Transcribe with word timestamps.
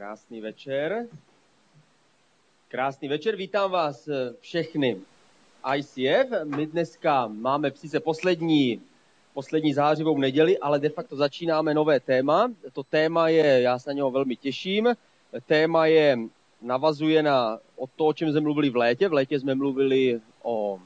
Krásný 0.00 0.40
večer. 0.40 1.06
Krásný 2.68 3.08
večer, 3.08 3.36
vítám 3.36 3.70
vás 3.70 4.08
eh, 4.08 4.32
všechny. 4.40 4.96
ICF, 5.76 6.30
my 6.44 6.66
dneska 6.66 7.26
máme 7.26 7.70
sice 7.74 8.00
poslední, 8.00 8.80
poslední 9.34 9.74
zářivou 9.74 10.18
neděli, 10.18 10.58
ale 10.58 10.78
de 10.78 10.88
facto 10.88 11.16
začínáme 11.16 11.74
nové 11.74 12.00
téma. 12.00 12.52
To 12.72 12.82
téma 12.82 13.28
je, 13.28 13.60
já 13.60 13.78
se 13.78 13.90
na 13.90 13.94
něho 13.94 14.10
velmi 14.10 14.36
těším, 14.36 14.88
téma 15.46 15.86
je, 15.86 16.18
navazuje 16.62 17.22
na 17.22 17.58
o 17.76 17.86
to, 17.86 18.06
o 18.06 18.12
čem 18.12 18.30
jsme 18.30 18.40
mluvili 18.40 18.70
v 18.70 18.76
létě. 18.76 19.08
V 19.08 19.12
létě 19.12 19.40
jsme 19.40 19.54
mluvili 19.54 20.20
o, 20.42 20.80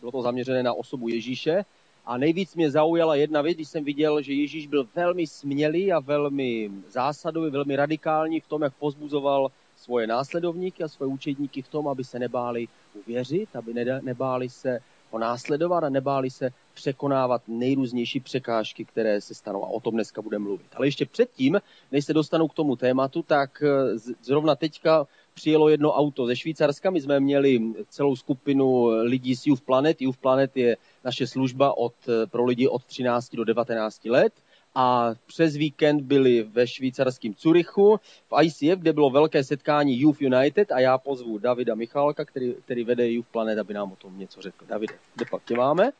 bylo 0.00 0.12
to 0.12 0.22
zaměřené 0.22 0.62
na 0.62 0.72
osobu 0.72 1.08
Ježíše, 1.08 1.64
a 2.06 2.18
nejvíc 2.18 2.54
mě 2.54 2.70
zaujala 2.70 3.14
jedna 3.14 3.42
věc, 3.42 3.56
když 3.56 3.68
jsem 3.68 3.84
viděl, 3.84 4.22
že 4.22 4.32
Ježíš 4.32 4.66
byl 4.66 4.88
velmi 4.94 5.26
smělý 5.26 5.92
a 5.92 6.00
velmi 6.00 6.70
zásadový, 6.88 7.50
velmi 7.50 7.76
radikální 7.76 8.40
v 8.40 8.46
tom, 8.46 8.62
jak 8.62 8.74
pozbuzoval 8.74 9.50
svoje 9.76 10.06
následovníky 10.06 10.82
a 10.84 10.88
svoje 10.88 11.12
učedníky 11.12 11.62
v 11.62 11.68
tom, 11.68 11.88
aby 11.88 12.04
se 12.04 12.18
nebáli 12.18 12.68
uvěřit, 12.94 13.56
aby 13.56 13.74
nebáli 14.02 14.48
se 14.48 14.80
ho 15.10 15.18
následovat 15.18 15.84
a 15.84 15.88
nebáli 15.88 16.30
se 16.30 16.50
překonávat 16.74 17.42
nejrůznější 17.48 18.20
překážky, 18.20 18.84
které 18.84 19.20
se 19.20 19.34
stanou. 19.34 19.64
A 19.64 19.68
o 19.68 19.80
tom 19.80 19.94
dneska 19.94 20.22
budeme 20.22 20.42
mluvit. 20.42 20.66
Ale 20.74 20.86
ještě 20.86 21.06
předtím, 21.06 21.60
než 21.92 22.04
se 22.04 22.14
dostanu 22.14 22.48
k 22.48 22.54
tomu 22.54 22.76
tématu, 22.76 23.22
tak 23.22 23.62
eh, 23.62 23.98
zrovna 24.22 24.54
teďka 24.54 25.06
přijelo 25.34 25.68
jedno 25.68 25.92
auto 25.92 26.26
ze 26.26 26.36
Švýcarska. 26.36 26.90
My 26.90 27.00
jsme 27.00 27.20
měli 27.20 27.60
celou 27.88 28.16
skupinu 28.16 28.86
lidí 29.02 29.36
z 29.36 29.46
Youth 29.46 29.62
Planet. 29.62 30.02
Youth 30.02 30.18
Planet 30.18 30.56
je 30.56 30.76
naše 31.04 31.26
služba 31.26 31.78
od, 31.78 31.94
pro 32.30 32.44
lidi 32.44 32.68
od 32.68 32.84
13 32.84 33.36
do 33.36 33.44
19 33.44 34.04
let 34.04 34.32
a 34.74 35.14
přes 35.26 35.56
víkend 35.56 36.00
byli 36.02 36.42
ve 36.42 36.66
švýcarském 36.66 37.34
Curychu 37.34 38.00
v 38.28 38.42
ICF, 38.42 38.78
kde 38.78 38.92
bylo 38.92 39.10
velké 39.10 39.44
setkání 39.44 40.00
Youth 40.00 40.22
United 40.22 40.72
a 40.72 40.80
já 40.80 40.98
pozvu 40.98 41.38
Davida 41.38 41.74
Michálka, 41.74 42.24
který, 42.24 42.54
který 42.64 42.84
vede 42.84 43.10
Youth 43.10 43.28
Planet, 43.28 43.58
aby 43.58 43.74
nám 43.74 43.92
o 43.92 43.96
tom 43.96 44.18
něco 44.18 44.42
řekl. 44.42 44.66
Davide, 44.66 44.94
kde 45.14 45.24
pak 45.30 45.44
tě 45.44 45.56
máme? 45.56 45.90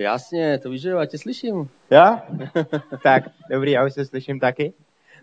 Jasně, 0.00 0.58
to 0.58 0.70
víš, 0.70 0.82
že 0.82 0.90
já 0.90 1.06
tě 1.06 1.18
slyším. 1.18 1.68
Já? 1.90 2.22
tak, 3.02 3.24
dobrý, 3.50 3.70
já 3.70 3.86
už 3.86 3.92
se 3.92 4.04
slyším 4.04 4.40
taky. 4.40 4.72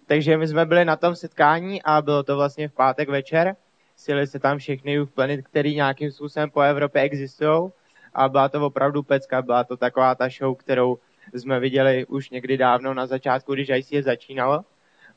Takže 0.08 0.38
my 0.38 0.48
jsme 0.48 0.66
byli 0.66 0.86
na 0.86 0.96
tom 0.96 1.16
setkání 1.16 1.84
a 1.84 2.02
bylo 2.02 2.24
to 2.24 2.36
vlastně 2.36 2.68
v 2.68 2.74
pátek 2.74 3.10
večer. 3.10 3.56
Sili 3.96 4.28
se 4.28 4.40
tam 4.40 4.58
všechny 4.58 4.92
Youth 4.92 5.12
Planet, 5.12 5.46
který 5.46 5.76
nějakým 5.76 6.12
způsobem 6.12 6.50
po 6.50 6.62
Evropě 6.62 7.02
existují. 7.02 7.72
A 8.14 8.30
byla 8.30 8.50
to 8.50 8.66
opravdu 8.66 9.04
pecka, 9.04 9.42
byla 9.42 9.64
to 9.64 9.78
taková 9.78 10.16
ta 10.16 10.30
show, 10.30 10.56
kterou 10.56 10.98
jsme 11.34 11.60
viděli 11.60 12.06
už 12.06 12.30
někdy 12.30 12.58
dávno 12.58 12.94
na 12.94 13.08
začátku, 13.08 13.54
když 13.54 13.70
ICF 13.70 14.06
začínalo. 14.06 14.62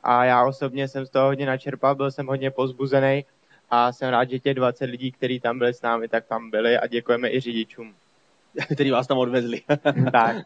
A 0.02 0.24
já 0.24 0.44
osobně 0.44 0.88
jsem 0.88 1.06
z 1.06 1.10
toho 1.10 1.26
hodně 1.26 1.46
načerpal, 1.46 1.94
byl 1.94 2.10
jsem 2.10 2.26
hodně 2.26 2.50
pozbuzený 2.50 3.24
a 3.70 3.92
jsem 3.92 4.10
rád, 4.10 4.30
že 4.30 4.38
těch 4.38 4.54
20 4.54 4.84
lidí, 4.84 5.12
kteří 5.12 5.40
tam 5.40 5.58
byli 5.58 5.74
s 5.74 5.82
námi, 5.82 6.08
tak 6.08 6.26
tam 6.26 6.50
byli 6.50 6.78
a 6.78 6.86
děkujeme 6.86 7.30
i 7.30 7.40
řidičům. 7.40 7.94
který 8.74 8.90
vás 8.90 9.06
tam 9.06 9.18
odvezli. 9.18 9.62
tak. 10.12 10.36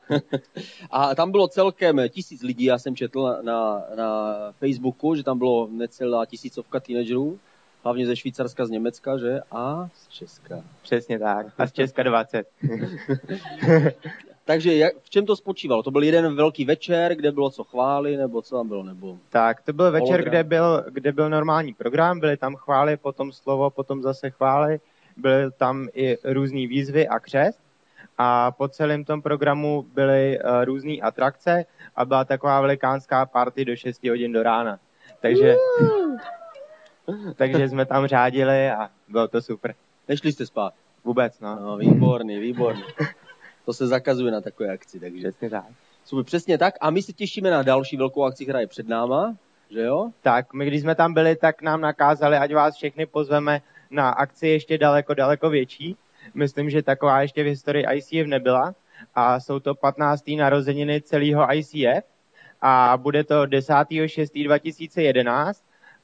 A 0.90 1.14
tam 1.14 1.30
bylo 1.30 1.48
celkem 1.48 2.00
tisíc 2.08 2.42
lidí, 2.42 2.64
já 2.64 2.78
jsem 2.78 2.96
četl 2.96 3.36
na, 3.42 3.82
na 3.96 4.36
Facebooku, 4.58 5.14
že 5.14 5.22
tam 5.22 5.38
bylo 5.38 5.68
necelá 5.70 6.26
tisícovka 6.26 6.80
teenagerů, 6.80 7.38
hlavně 7.84 8.06
ze 8.06 8.16
Švýcarska, 8.16 8.66
z 8.66 8.70
Německa, 8.70 9.18
že? 9.18 9.40
A 9.50 9.88
z 9.94 10.08
Česka. 10.08 10.64
Přesně 10.82 11.18
tak. 11.18 11.46
A 11.58 11.66
z 11.66 11.72
Česka 11.72 12.02
20. 12.02 12.46
Takže 14.46 14.76
jak, 14.76 14.94
v 15.02 15.10
čem 15.10 15.26
to 15.26 15.36
spočívalo? 15.36 15.82
To 15.82 15.90
byl 15.90 16.02
jeden 16.02 16.36
velký 16.36 16.64
večer, 16.64 17.14
kde 17.14 17.32
bylo 17.32 17.50
co 17.50 17.64
chvály, 17.64 18.16
nebo 18.16 18.42
co 18.42 18.56
tam 18.56 18.68
bylo? 18.68 18.82
Nebo 18.82 19.18
tak, 19.30 19.62
to 19.62 19.72
byl 19.72 19.90
večer, 19.90 20.24
kde 20.24 20.44
byl, 20.44 20.84
kde 20.90 21.12
byl 21.12 21.30
normální 21.30 21.74
program, 21.74 22.20
byly 22.20 22.36
tam 22.36 22.56
chvály, 22.56 22.96
potom 22.96 23.32
slovo, 23.32 23.70
potom 23.70 24.02
zase 24.02 24.30
chvály, 24.30 24.80
byly 25.16 25.50
tam 25.50 25.88
i 25.94 26.16
různé 26.24 26.66
výzvy 26.66 27.08
a 27.08 27.18
křest 27.18 27.63
a 28.18 28.50
po 28.50 28.68
celém 28.68 29.04
tom 29.04 29.22
programu 29.22 29.86
byly 29.94 30.38
uh, 30.38 30.64
různé 30.64 30.92
atrakce 30.92 31.64
a 31.96 32.04
byla 32.04 32.24
taková 32.24 32.60
velikánská 32.60 33.26
party 33.26 33.64
do 33.64 33.76
6 33.76 34.04
hodin 34.04 34.32
do 34.32 34.42
rána. 34.42 34.78
Takže, 35.20 35.56
takže 37.36 37.68
jsme 37.68 37.86
tam 37.86 38.06
řádili 38.06 38.70
a 38.70 38.90
bylo 39.08 39.28
to 39.28 39.42
super. 39.42 39.74
Nešli 40.08 40.32
jste 40.32 40.46
spát? 40.46 40.74
Vůbec, 41.04 41.40
no. 41.40 41.58
no 41.60 41.76
výborný, 41.76 42.38
výborný. 42.38 42.82
To 43.64 43.72
se 43.72 43.86
zakazuje 43.86 44.32
na 44.32 44.40
takové 44.40 44.68
akci, 44.68 45.00
takže. 45.00 45.18
Přesně 45.18 45.50
tak. 45.50 45.64
Super, 46.04 46.24
přesně 46.24 46.58
tak. 46.58 46.74
A 46.80 46.90
my 46.90 47.02
se 47.02 47.12
těšíme 47.12 47.50
na 47.50 47.62
další 47.62 47.96
velkou 47.96 48.24
akci, 48.24 48.44
která 48.44 48.60
je 48.60 48.66
před 48.66 48.88
náma, 48.88 49.36
že 49.70 49.80
jo? 49.80 50.10
Tak, 50.22 50.52
my 50.54 50.66
když 50.66 50.80
jsme 50.80 50.94
tam 50.94 51.14
byli, 51.14 51.36
tak 51.36 51.62
nám 51.62 51.80
nakázali, 51.80 52.36
ať 52.36 52.54
vás 52.54 52.76
všechny 52.76 53.06
pozveme 53.06 53.60
na 53.90 54.10
akci 54.10 54.48
ještě 54.48 54.78
daleko, 54.78 55.14
daleko 55.14 55.50
větší 55.50 55.96
myslím, 56.34 56.70
že 56.70 56.82
taková 56.82 57.22
ještě 57.22 57.42
v 57.42 57.46
historii 57.46 57.86
ICF 57.92 58.26
nebyla. 58.26 58.74
A 59.14 59.40
jsou 59.40 59.60
to 59.60 59.74
15. 59.74 60.24
narozeniny 60.36 61.00
celého 61.00 61.54
ICF 61.54 62.04
a 62.62 62.96
bude 62.96 63.24
to 63.24 63.42
10.6.2011 63.42 65.54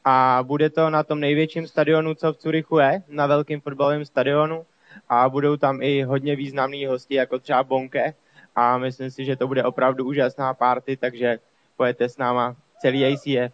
a 0.04 0.38
bude 0.42 0.70
to 0.70 0.90
na 0.90 1.02
tom 1.02 1.20
největším 1.20 1.66
stadionu, 1.66 2.14
co 2.14 2.32
v 2.32 2.36
Curychu 2.36 2.78
je, 2.78 3.02
na 3.08 3.26
velkém 3.26 3.60
fotbalovém 3.60 4.04
stadionu 4.04 4.66
a 5.08 5.28
budou 5.28 5.56
tam 5.56 5.82
i 5.82 6.02
hodně 6.02 6.36
významní 6.36 6.86
hosti, 6.86 7.14
jako 7.14 7.38
třeba 7.38 7.62
Bonke 7.62 8.14
a 8.56 8.78
myslím 8.78 9.10
si, 9.10 9.24
že 9.24 9.36
to 9.36 9.46
bude 9.46 9.64
opravdu 9.64 10.04
úžasná 10.04 10.54
party, 10.54 10.96
takže 10.96 11.38
pojďte 11.76 12.08
s 12.08 12.18
náma 12.18 12.56
celý 12.80 13.04
ICF. 13.04 13.52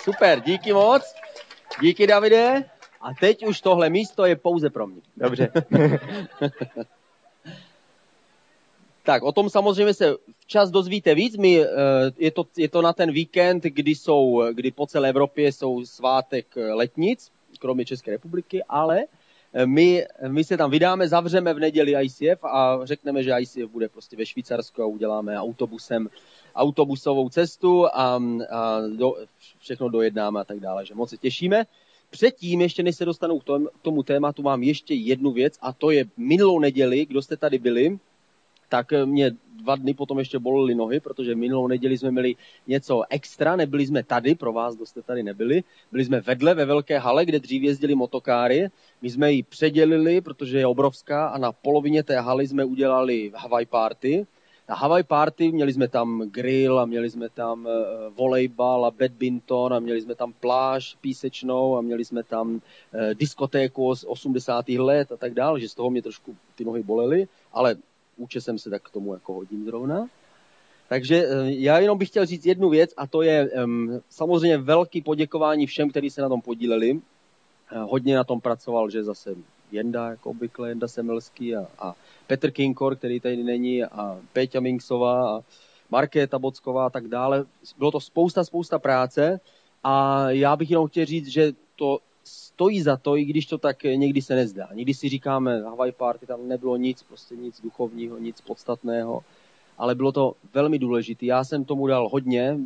Super, 0.00 0.40
díky 0.40 0.72
moc. 0.72 1.14
Díky, 1.80 2.06
Davide. 2.06 2.64
A 3.06 3.14
teď 3.20 3.46
už 3.46 3.60
tohle 3.60 3.90
místo 3.90 4.26
je 4.26 4.36
pouze 4.36 4.70
pro 4.70 4.86
mě. 4.86 5.00
Dobře. 5.16 5.48
tak, 9.02 9.22
o 9.22 9.32
tom 9.32 9.50
samozřejmě 9.50 9.94
se 9.94 10.14
včas 10.38 10.70
dozvíte 10.70 11.14
víc. 11.14 11.36
My, 11.36 11.60
eh, 11.62 11.68
je, 12.18 12.30
to, 12.30 12.46
je 12.56 12.68
to 12.68 12.82
na 12.82 12.92
ten 12.92 13.12
víkend, 13.12 13.62
kdy, 13.62 13.94
jsou, 13.94 14.42
kdy 14.52 14.70
po 14.70 14.86
celé 14.86 15.08
Evropě 15.08 15.52
jsou 15.52 15.84
svátek 15.84 16.46
letnic, 16.56 17.30
kromě 17.58 17.84
České 17.84 18.10
republiky, 18.10 18.62
ale 18.68 19.04
eh, 19.52 19.66
my, 19.66 20.06
my 20.28 20.44
se 20.44 20.56
tam 20.56 20.70
vydáme, 20.70 21.08
zavřeme 21.08 21.54
v 21.54 21.58
neděli 21.58 21.94
ICF 22.02 22.44
a 22.44 22.78
řekneme, 22.82 23.22
že 23.22 23.34
ICF 23.40 23.70
bude 23.70 23.88
prostě 23.88 24.16
ve 24.16 24.26
Švýcarsku 24.26 24.82
a 24.82 24.86
uděláme 24.86 25.38
autobusem 25.38 26.08
autobusovou 26.54 27.28
cestu 27.28 27.86
a, 27.86 28.22
a 28.50 28.80
do, 28.96 29.14
všechno 29.58 29.88
dojednáme 29.88 30.40
a 30.40 30.44
tak 30.44 30.60
dále, 30.60 30.86
že 30.86 30.94
moc 30.94 31.10
se 31.10 31.16
těšíme. 31.16 31.66
Předtím, 32.10 32.60
ještě 32.60 32.82
než 32.82 32.96
se 32.96 33.04
dostanu 33.04 33.38
k 33.38 33.44
tomu 33.82 34.02
tématu, 34.02 34.42
mám 34.42 34.62
ještě 34.62 34.94
jednu 34.94 35.30
věc 35.30 35.58
a 35.60 35.72
to 35.72 35.90
je 35.90 36.04
minulou 36.16 36.58
neděli, 36.58 37.06
kdo 37.06 37.22
jste 37.22 37.36
tady 37.36 37.58
byli, 37.58 37.98
tak 38.68 38.92
mě 39.04 39.30
dva 39.56 39.76
dny 39.76 39.94
potom 39.94 40.18
ještě 40.18 40.38
bolely 40.38 40.74
nohy, 40.74 41.00
protože 41.00 41.34
minulou 41.34 41.66
neděli 41.66 41.98
jsme 41.98 42.10
měli 42.10 42.34
něco 42.66 43.02
extra, 43.10 43.56
nebyli 43.56 43.86
jsme 43.86 44.02
tady, 44.02 44.34
pro 44.34 44.52
vás, 44.52 44.76
kdo 44.76 44.86
jste 44.86 45.02
tady 45.02 45.22
nebyli, 45.22 45.64
byli 45.92 46.04
jsme 46.04 46.20
vedle 46.20 46.54
ve 46.54 46.64
velké 46.64 46.98
hale, 46.98 47.24
kde 47.24 47.40
dřív 47.40 47.62
jezdili 47.62 47.94
motokáry, 47.94 48.68
my 49.02 49.10
jsme 49.10 49.32
ji 49.32 49.42
předělili, 49.42 50.20
protože 50.20 50.58
je 50.58 50.66
obrovská 50.66 51.28
a 51.28 51.38
na 51.38 51.52
polovině 51.52 52.02
té 52.02 52.20
haly 52.20 52.48
jsme 52.48 52.64
udělali 52.64 53.32
Hawaii 53.34 53.66
party, 53.66 54.26
na 54.68 54.74
Hawaii 54.74 55.04
Party 55.04 55.52
měli 55.52 55.72
jsme 55.72 55.88
tam 55.88 56.22
grill 56.30 56.78
a 56.78 56.86
měli 56.86 57.10
jsme 57.10 57.28
tam 57.28 57.66
uh, 57.66 57.72
volejbal 58.16 58.86
a 58.86 58.90
badminton 58.90 59.74
a 59.74 59.78
měli 59.78 60.02
jsme 60.02 60.14
tam 60.14 60.32
pláž 60.32 60.96
písečnou 61.00 61.76
a 61.76 61.80
měli 61.80 62.04
jsme 62.04 62.22
tam 62.22 62.54
uh, 62.54 62.60
diskotéku 63.14 63.94
z 63.94 64.04
80. 64.04 64.68
let 64.68 65.12
a 65.12 65.16
tak 65.16 65.34
dále, 65.34 65.60
že 65.60 65.68
z 65.68 65.74
toho 65.74 65.90
mě 65.90 66.02
trošku 66.02 66.36
ty 66.54 66.64
nohy 66.64 66.82
bolely, 66.82 67.28
ale 67.52 67.76
účesem 68.16 68.58
se 68.58 68.70
tak 68.70 68.82
k 68.82 68.90
tomu 68.90 69.14
jako 69.14 69.32
hodím 69.32 69.64
zrovna. 69.64 70.06
Takže 70.88 71.26
uh, 71.26 71.46
já 71.46 71.78
jenom 71.78 71.98
bych 71.98 72.08
chtěl 72.08 72.26
říct 72.26 72.46
jednu 72.46 72.68
věc 72.68 72.90
a 72.96 73.06
to 73.06 73.22
je 73.22 73.50
samozřejmě 74.10 74.58
velký 74.58 75.02
poděkování 75.02 75.66
všem, 75.66 75.90
kteří 75.90 76.10
se 76.10 76.22
na 76.22 76.28
tom 76.28 76.40
podíleli. 76.40 77.00
Hodně 77.70 78.16
na 78.16 78.24
tom 78.24 78.40
pracoval, 78.40 78.90
že 78.90 79.04
zase 79.04 79.34
Jenda, 79.72 80.10
jako 80.10 80.30
obvykle, 80.30 80.68
Jenda 80.68 80.88
Semelský 80.88 81.56
a, 81.56 81.66
a 81.78 81.94
Petr 82.26 82.50
Kinkor, 82.50 82.96
který 82.96 83.20
tady 83.20 83.44
není, 83.44 83.84
a 83.84 84.18
Péťa 84.32 84.60
Minksová 84.60 85.36
a 85.36 85.40
Markéta 85.90 86.38
Bocková 86.38 86.86
a 86.86 86.90
tak 86.90 87.08
dále. 87.08 87.44
Bylo 87.78 87.90
to 87.90 88.00
spousta, 88.00 88.44
spousta 88.44 88.78
práce 88.78 89.40
a 89.84 90.26
já 90.30 90.56
bych 90.56 90.70
jenom 90.70 90.86
chtěl 90.88 91.04
říct, 91.04 91.26
že 91.26 91.52
to 91.76 91.98
stojí 92.24 92.82
za 92.82 92.96
to, 92.96 93.16
i 93.16 93.24
když 93.24 93.46
to 93.46 93.58
tak 93.58 93.82
někdy 93.82 94.22
se 94.22 94.34
nezdá. 94.34 94.68
Někdy 94.74 94.94
si 94.94 95.08
říkáme, 95.08 95.62
Hawaii 95.62 95.92
Party, 95.92 96.26
tam 96.26 96.48
nebylo 96.48 96.76
nic, 96.76 97.02
prostě 97.02 97.36
nic 97.36 97.60
duchovního, 97.60 98.18
nic 98.18 98.40
podstatného, 98.40 99.22
ale 99.78 99.94
bylo 99.94 100.12
to 100.12 100.32
velmi 100.54 100.78
důležité. 100.78 101.26
Já 101.26 101.44
jsem 101.44 101.64
tomu 101.64 101.86
dal 101.86 102.08
hodně. 102.08 102.58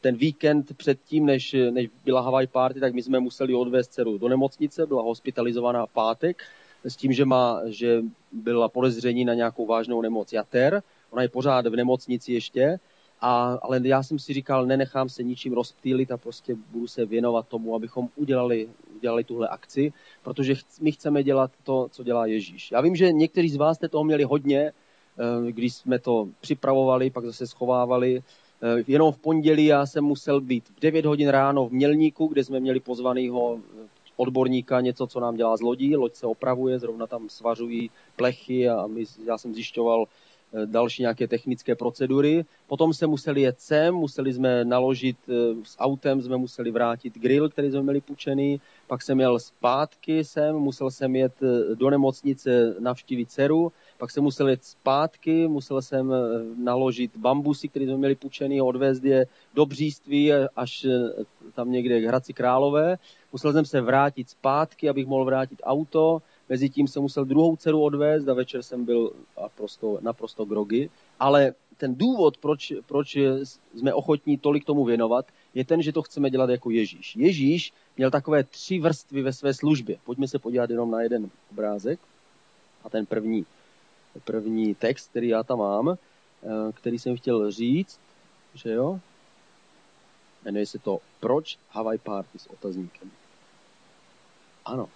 Ten 0.00 0.16
víkend 0.16 0.76
předtím, 0.76 1.26
než, 1.26 1.56
než 1.70 1.88
byla 2.04 2.20
Hawaii 2.20 2.46
Party, 2.46 2.80
tak 2.80 2.94
my 2.94 3.02
jsme 3.02 3.20
museli 3.20 3.54
odvést 3.54 3.88
dceru 3.88 4.18
do 4.18 4.28
nemocnice, 4.28 4.86
byla 4.86 5.02
hospitalizovaná 5.02 5.86
v 5.86 5.92
pátek 5.92 6.42
s 6.84 6.96
tím, 6.96 7.12
že, 7.12 7.24
má, 7.24 7.60
že 7.66 8.02
byla 8.32 8.68
podezření 8.68 9.24
na 9.24 9.34
nějakou 9.34 9.66
vážnou 9.66 10.02
nemoc 10.02 10.32
jater. 10.32 10.82
ona 11.10 11.22
je 11.22 11.28
pořád 11.28 11.66
v 11.66 11.76
nemocnici 11.76 12.32
ještě, 12.32 12.78
a, 13.20 13.58
ale 13.62 13.80
já 13.82 14.02
jsem 14.02 14.18
si 14.18 14.32
říkal, 14.32 14.66
nenechám 14.66 15.08
se 15.08 15.22
ničím 15.22 15.52
rozptýlit 15.52 16.12
a 16.12 16.16
prostě 16.16 16.56
budu 16.70 16.86
se 16.86 17.06
věnovat 17.06 17.48
tomu, 17.48 17.74
abychom 17.74 18.08
udělali, 18.16 18.68
udělali 18.96 19.24
tuhle 19.24 19.48
akci, 19.48 19.92
protože 20.22 20.54
my 20.80 20.92
chceme 20.92 21.22
dělat 21.22 21.50
to, 21.62 21.88
co 21.90 22.02
dělá 22.02 22.26
Ježíš. 22.26 22.72
Já 22.72 22.80
vím, 22.80 22.96
že 22.96 23.12
někteří 23.12 23.48
z 23.48 23.56
vás 23.56 23.76
jste 23.76 23.88
toho 23.88 24.04
měli 24.04 24.24
hodně, 24.24 24.60
eh, 24.60 24.72
když 25.50 25.74
jsme 25.74 25.98
to 25.98 26.28
připravovali, 26.40 27.10
pak 27.10 27.24
zase 27.24 27.46
schovávali. 27.46 28.22
Eh, 28.62 28.84
jenom 28.86 29.12
v 29.12 29.18
pondělí 29.18 29.64
já 29.64 29.86
jsem 29.86 30.04
musel 30.04 30.40
být 30.40 30.68
v 30.68 30.80
9 30.80 31.04
hodin 31.04 31.28
ráno 31.28 31.68
v 31.68 31.72
Mělníku, 31.72 32.26
kde 32.26 32.44
jsme 32.44 32.60
měli 32.60 32.80
pozvanýho 32.80 33.58
odborníka, 34.16 34.80
něco, 34.80 35.06
co 35.06 35.20
nám 35.20 35.36
dělá 35.36 35.56
z 35.56 35.60
lodí. 35.60 35.96
Loď 35.96 36.14
se 36.14 36.26
opravuje, 36.26 36.78
zrovna 36.78 37.06
tam 37.06 37.28
svařují 37.28 37.90
plechy 38.16 38.68
a 38.68 38.86
my, 38.86 39.04
já 39.24 39.38
jsem 39.38 39.54
zjišťoval, 39.54 40.06
Eh, 40.52 40.66
další 40.66 41.02
nějaké 41.02 41.28
technické 41.28 41.74
procedury. 41.74 42.44
Potom 42.66 42.94
se 42.94 43.06
museli 43.06 43.40
jet 43.40 43.60
sem, 43.60 43.94
museli 43.94 44.32
jsme 44.32 44.64
naložit 44.64 45.16
eh, 45.28 45.32
s 45.64 45.78
autem, 45.78 46.22
jsme 46.22 46.36
museli 46.36 46.70
vrátit 46.70 47.18
grill, 47.18 47.48
který 47.48 47.70
jsme 47.70 47.82
měli 47.82 48.00
půjčený, 48.00 48.60
pak 48.86 49.02
jsem 49.02 49.20
jel 49.20 49.38
zpátky 49.38 50.24
sem, 50.24 50.56
musel 50.56 50.90
jsem 50.90 51.16
jet 51.16 51.32
eh, 51.42 51.74
do 51.74 51.90
nemocnice 51.90 52.74
navštívit 52.78 53.30
dceru, 53.30 53.72
pak 53.98 54.10
jsem 54.10 54.24
musel 54.24 54.48
jet 54.48 54.64
zpátky, 54.64 55.48
musel 55.48 55.82
jsem 55.82 56.12
naložit 56.56 57.16
bambusy, 57.16 57.68
které 57.68 57.84
jsme 57.84 57.96
měli 57.96 58.14
půjčený, 58.14 58.60
odvést 58.60 59.04
je 59.04 59.26
do 59.54 59.66
bříství 59.66 60.32
až 60.32 60.86
tam 61.54 61.72
někde 61.72 62.00
k 62.00 62.04
Hradci 62.04 62.32
Králové. 62.32 62.98
Musel 63.32 63.52
jsem 63.52 63.64
se 63.64 63.80
vrátit 63.80 64.30
zpátky, 64.30 64.88
abych 64.88 65.06
mohl 65.06 65.24
vrátit 65.24 65.60
auto, 65.62 66.22
Mezitím 66.48 66.88
jsem 66.88 67.02
musel 67.02 67.24
druhou 67.24 67.56
dceru 67.56 67.82
odvést 67.82 68.28
a 68.28 68.34
večer 68.34 68.62
jsem 68.62 68.84
byl 68.84 69.12
naprosto, 69.42 69.98
naprosto 70.00 70.44
grogy. 70.44 70.90
Ale 71.20 71.54
ten 71.76 71.94
důvod, 71.94 72.38
proč, 72.38 72.72
proč 72.86 73.16
jsme 73.74 73.94
ochotní 73.94 74.38
tolik 74.38 74.64
tomu 74.64 74.84
věnovat, 74.84 75.26
je 75.54 75.64
ten, 75.64 75.82
že 75.82 75.92
to 75.92 76.02
chceme 76.02 76.30
dělat 76.30 76.50
jako 76.50 76.70
Ježíš. 76.70 77.16
Ježíš 77.16 77.72
měl 77.96 78.10
takové 78.10 78.44
tři 78.44 78.78
vrstvy 78.78 79.22
ve 79.22 79.32
své 79.32 79.54
službě. 79.54 79.96
Pojďme 80.04 80.28
se 80.28 80.38
podívat 80.38 80.70
jenom 80.70 80.90
na 80.90 81.02
jeden 81.02 81.30
obrázek. 81.52 82.00
A 82.84 82.90
ten 82.90 83.06
první, 83.06 83.46
první 84.24 84.74
text, 84.74 85.10
který 85.10 85.28
já 85.28 85.42
tam 85.42 85.58
mám, 85.58 85.88
eh, 85.90 86.72
který 86.72 86.98
jsem 86.98 87.16
chtěl 87.16 87.50
říct, 87.50 88.00
že 88.54 88.72
jo, 88.72 89.00
jmenuje 90.44 90.66
se 90.66 90.78
to 90.78 90.98
Proč 91.20 91.58
Hawaii 91.70 91.98
Party 91.98 92.38
s 92.38 92.46
otazníkem. 92.46 93.10
Ano, 94.64 94.88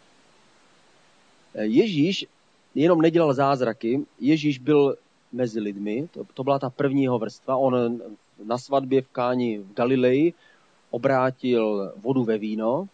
Eh, 1.55 1.65
Ježíš 1.65 2.27
jenom 2.75 3.01
nedělal 3.01 3.35
zázraky, 3.35 4.05
Ježíš 4.21 4.59
byl 4.59 4.97
mezi 5.33 5.61
lidmi, 5.61 6.09
to, 6.13 6.25
to 6.35 6.45
byla 6.45 6.59
ta 6.59 6.71
první 6.71 7.09
vrstva. 7.09 7.57
On 7.57 8.01
na 8.45 8.59
svatbě 8.59 9.03
v 9.03 9.09
Káni 9.09 9.59
v 9.59 9.75
Galileji 9.75 10.35
obrátil 10.91 11.93
vodu 11.97 12.25
ve 12.25 12.39
víno 12.39 12.89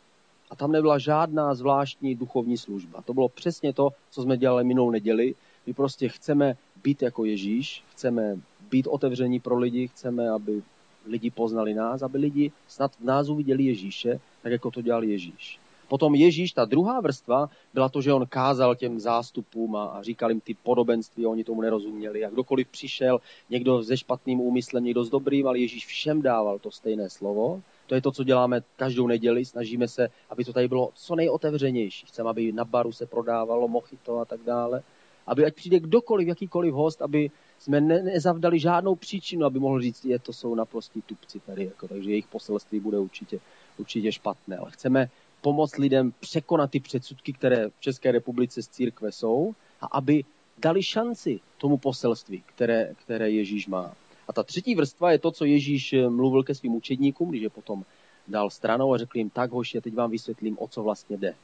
a 0.51 0.57
tam 0.57 0.73
nebyla 0.73 0.99
žádná 0.99 1.55
zvláštní 1.55 2.15
duchovní 2.15 2.59
služba. 2.59 3.03
To 3.03 3.15
bylo 3.15 3.29
přesně 3.29 3.73
to, 3.73 3.91
co 4.11 4.23
jsme 4.23 4.37
dělali 4.37 4.65
minulou 4.65 4.91
neděli. 4.91 5.35
My 5.69 5.75
prostě 5.75 6.09
chceme 6.09 6.57
být 6.83 7.03
jako 7.03 7.25
Ježíš, 7.25 7.85
chceme 7.93 8.41
být 8.71 8.87
otevření 8.87 9.41
pro 9.41 9.59
lidi, 9.59 9.89
chceme, 9.89 10.31
aby 10.31 10.63
lidi 11.07 11.31
poznali 11.31 11.75
nás, 11.75 12.03
aby 12.03 12.19
lidi 12.19 12.53
snad 12.69 12.97
v 12.97 13.05
nás 13.05 13.29
uviděli 13.29 13.65
Ježíše, 13.65 14.21
tak 14.43 14.53
jako 14.53 14.71
to 14.71 14.83
dělal 14.83 15.05
Ježíš. 15.05 15.61
Potom 15.89 16.15
Ježíš, 16.15 16.53
ta 16.53 16.65
druhá 16.65 17.01
vrstva, 17.01 17.51
byla 17.75 17.89
to, 17.89 18.01
že 18.03 18.13
on 18.13 18.27
kázal 18.27 18.75
těm 18.75 19.01
zástupům 19.01 19.77
a, 19.77 19.85
a 19.85 20.03
říkal 20.03 20.31
jim 20.31 20.41
ty 20.41 20.55
podobenství, 20.55 21.27
oni 21.27 21.45
tomu 21.45 21.61
nerozuměli. 21.61 22.25
A 22.25 22.31
kdokoliv 22.31 22.69
přišel, 22.69 23.21
někdo 23.51 23.83
se 23.85 23.97
špatným 23.97 24.41
úmyslem, 24.41 24.85
někdo 24.85 25.05
s 25.05 25.11
dobrým, 25.11 25.47
ale 25.47 25.59
Ježíš 25.59 25.87
všem 25.87 26.23
dával 26.23 26.59
to 26.59 26.71
stejné 26.71 27.11
slovo. 27.11 27.63
To 27.87 27.95
je 27.95 28.03
to, 28.03 28.13
co 28.13 28.25
děláme 28.25 28.61
každou 28.77 29.07
neděli. 29.07 29.45
Snažíme 29.45 29.89
se, 29.89 30.09
aby 30.31 30.45
to 30.45 30.53
tady 30.53 30.69
bylo 30.69 30.91
co 30.95 31.15
nejotevřenější. 31.15 32.07
Chceme, 32.07 32.31
aby 32.31 32.53
na 32.53 32.65
baru 32.65 32.93
se 32.93 33.07
prodávalo 33.07 33.69
mochito 33.69 34.19
a 34.19 34.25
tak 34.25 34.41
dále. 34.41 34.83
Aby 35.29 35.45
ať 35.45 35.55
přijde 35.55 35.81
kdokoliv, 35.81 36.29
jakýkoliv 36.29 36.75
host, 36.75 37.03
aby 37.03 37.31
jsme 37.59 37.81
ne, 37.81 38.03
nezavdali 38.03 38.59
žádnou 38.59 38.95
příčinu, 38.95 39.47
aby 39.47 39.59
mohl 39.59 39.81
říct, 39.81 40.05
je 40.05 40.19
to 40.19 40.33
jsou 40.33 40.55
naprostí 40.55 41.03
tupci 41.03 41.41
tady, 41.41 41.65
jako, 41.65 41.89
takže 41.89 42.11
jejich 42.11 42.27
poselství 42.27 42.81
bude 42.81 42.99
určitě, 42.99 43.41
určitě 43.79 44.13
špatné. 44.13 44.57
Ale 44.57 44.71
chceme 44.71 45.11
pomoct 45.41 45.77
lidem 45.77 46.13
překonat 46.21 46.71
ty 46.71 46.81
předsudky, 46.81 47.33
které 47.33 47.69
v 47.69 47.81
České 47.81 48.13
republice 48.13 48.63
z 48.63 48.69
církve 48.69 49.13
jsou 49.13 49.55
a 49.81 49.87
aby 49.87 50.25
dali 50.59 50.83
šanci 50.83 51.41
tomu 51.59 51.79
poselství, 51.79 52.43
které, 52.47 52.95
které 53.05 53.31
Ježíš 53.31 53.67
má. 53.67 53.95
A 54.29 54.33
ta 54.33 54.43
třetí 54.43 54.75
vrstva 54.75 55.13
je 55.13 55.19
to, 55.19 55.31
co 55.31 55.45
Ježíš 55.45 55.93
eh, 55.93 56.09
mluvil 56.09 56.43
ke 56.43 56.55
svým 56.55 56.75
učedníkům, 56.75 57.31
když 57.31 57.43
je 57.43 57.51
potom 57.51 57.85
dal 58.29 58.51
stranou 58.51 58.95
a 58.95 58.99
řekl 58.99 59.19
jim, 59.19 59.31
tak 59.31 59.51
hoši, 59.51 59.81
teď 59.81 59.95
vám 59.95 60.11
vysvětlím, 60.11 60.57
o 60.61 60.69
co 60.69 60.83
vlastně 60.83 61.17
jde. 61.17 61.35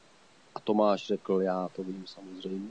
A 0.55 0.59
Tomáš 0.59 1.07
řekl, 1.07 1.41
já 1.41 1.69
to 1.75 1.83
vím 1.83 2.03
samozřejmě. 2.07 2.69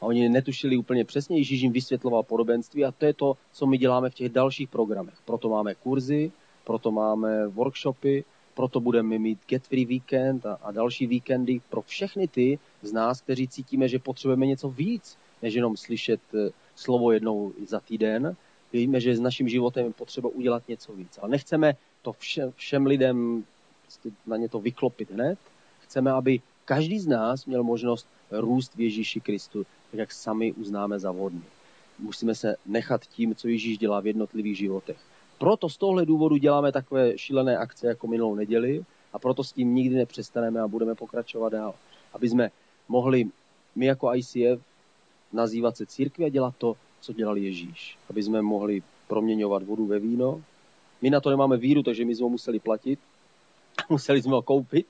A 0.00 0.06
oni 0.06 0.28
netušili 0.28 0.76
úplně 0.76 1.04
přesně, 1.04 1.38
Ježíš 1.38 1.60
jim 1.60 1.72
vysvětloval 1.72 2.22
podobenství 2.22 2.84
a 2.84 2.92
to 2.92 3.04
je 3.06 3.14
to, 3.14 3.36
co 3.52 3.66
my 3.66 3.78
děláme 3.78 4.10
v 4.10 4.14
těch 4.14 4.28
dalších 4.28 4.68
programech. 4.68 5.14
Proto 5.24 5.48
máme 5.48 5.74
kurzy, 5.74 6.32
proto 6.64 6.90
máme 6.90 7.46
workshopy, 7.46 8.24
proto 8.54 8.80
budeme 8.80 9.18
mít 9.18 9.38
Get 9.48 9.66
Free 9.66 9.84
Weekend 9.84 10.46
a, 10.46 10.58
a 10.62 10.70
další 10.70 11.06
víkendy 11.06 11.60
pro 11.70 11.82
všechny 11.82 12.28
ty 12.28 12.58
z 12.82 12.92
nás, 12.92 13.20
kteří 13.20 13.48
cítíme, 13.48 13.88
že 13.88 13.98
potřebujeme 13.98 14.46
něco 14.46 14.68
víc, 14.68 15.18
než 15.42 15.54
jenom 15.54 15.76
slyšet 15.76 16.20
eh, 16.34 16.50
slovo 16.74 17.12
jednou 17.12 17.52
za 17.66 17.80
týden. 17.80 18.36
Víme, 18.72 19.00
že 19.00 19.16
s 19.16 19.20
naším 19.20 19.48
životem 19.48 19.86
je 19.86 19.92
potřeba 19.92 20.28
udělat 20.28 20.68
něco 20.68 20.92
víc. 20.92 21.18
Ale 21.22 21.30
nechceme 21.30 21.76
to 22.02 22.12
všem, 22.12 22.52
všem 22.56 22.86
lidem 22.86 23.44
prostě 23.82 24.10
na 24.26 24.36
ně 24.36 24.48
to 24.48 24.60
vyklopit 24.60 25.10
hned. 25.10 25.38
Chceme, 25.80 26.10
aby 26.10 26.40
každý 26.64 26.98
z 26.98 27.06
nás 27.06 27.46
měl 27.46 27.62
možnost 27.62 28.08
růst 28.30 28.74
v 28.74 28.80
Ježíši 28.80 29.20
Kristu, 29.20 29.66
tak 29.90 29.98
jak 29.98 30.12
sami 30.12 30.52
uznáme 30.52 30.98
za 30.98 31.10
vodný. 31.10 31.44
Musíme 31.98 32.34
se 32.34 32.56
nechat 32.66 33.06
tím, 33.06 33.34
co 33.34 33.48
Ježíš 33.48 33.78
dělá 33.78 34.00
v 34.00 34.06
jednotlivých 34.06 34.58
životech. 34.58 34.96
Proto 35.38 35.68
z 35.68 35.76
tohle 35.76 36.06
důvodu 36.06 36.36
děláme 36.36 36.72
takové 36.72 37.18
šílené 37.18 37.56
akce 37.56 37.86
jako 37.86 38.06
minulou 38.06 38.34
neděli 38.34 38.84
a 39.12 39.18
proto 39.18 39.44
s 39.44 39.52
tím 39.52 39.74
nikdy 39.74 39.96
nepřestaneme 39.96 40.60
a 40.60 40.68
budeme 40.68 40.94
pokračovat 40.94 41.52
dál. 41.52 41.74
Aby 42.12 42.28
jsme 42.28 42.50
mohli 42.88 43.28
my 43.74 43.86
jako 43.86 44.14
ICF 44.14 44.62
nazývat 45.32 45.76
se 45.76 45.86
církvi 45.86 46.24
a 46.24 46.28
dělat 46.28 46.54
to, 46.58 46.76
co 47.00 47.12
dělal 47.12 47.36
Ježíš. 47.36 47.98
Aby 48.10 48.22
jsme 48.22 48.42
mohli 48.42 48.82
proměňovat 49.08 49.62
vodu 49.62 49.86
ve 49.86 49.98
víno. 49.98 50.42
My 51.02 51.10
na 51.10 51.20
to 51.20 51.30
nemáme 51.30 51.56
víru, 51.56 51.82
takže 51.82 52.04
my 52.04 52.14
jsme 52.14 52.24
ho 52.24 52.30
museli 52.30 52.58
platit. 52.58 52.98
museli 53.88 54.22
jsme 54.22 54.32
ho 54.32 54.42
koupit. 54.42 54.86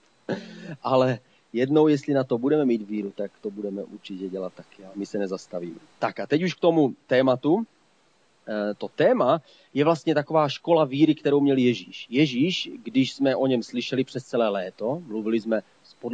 Ale 0.82 1.18
jednou, 1.52 1.88
jestli 1.88 2.14
na 2.14 2.24
to 2.24 2.38
budeme 2.38 2.64
mít 2.64 2.88
víru, 2.88 3.12
tak 3.16 3.30
to 3.40 3.50
budeme 3.50 3.82
určitě 3.82 4.28
dělat 4.28 4.52
taky. 4.52 4.84
A 4.84 4.90
my 4.94 5.06
se 5.06 5.18
nezastavíme. 5.18 5.80
Tak 5.98 6.20
a 6.20 6.26
teď 6.26 6.42
už 6.42 6.54
k 6.54 6.60
tomu 6.60 6.94
tématu. 7.06 7.64
Eh, 8.48 8.74
to 8.74 8.88
téma 8.88 9.40
je 9.74 9.84
vlastně 9.84 10.14
taková 10.14 10.48
škola 10.48 10.84
víry, 10.84 11.14
kterou 11.14 11.40
měl 11.40 11.58
Ježíš. 11.58 12.06
Ježíš, 12.10 12.70
když 12.82 13.14
jsme 13.14 13.36
o 13.36 13.46
něm 13.46 13.62
slyšeli 13.62 14.04
přes 14.04 14.24
celé 14.24 14.48
léto, 14.48 15.02
mluvili 15.06 15.40
jsme 15.40 15.62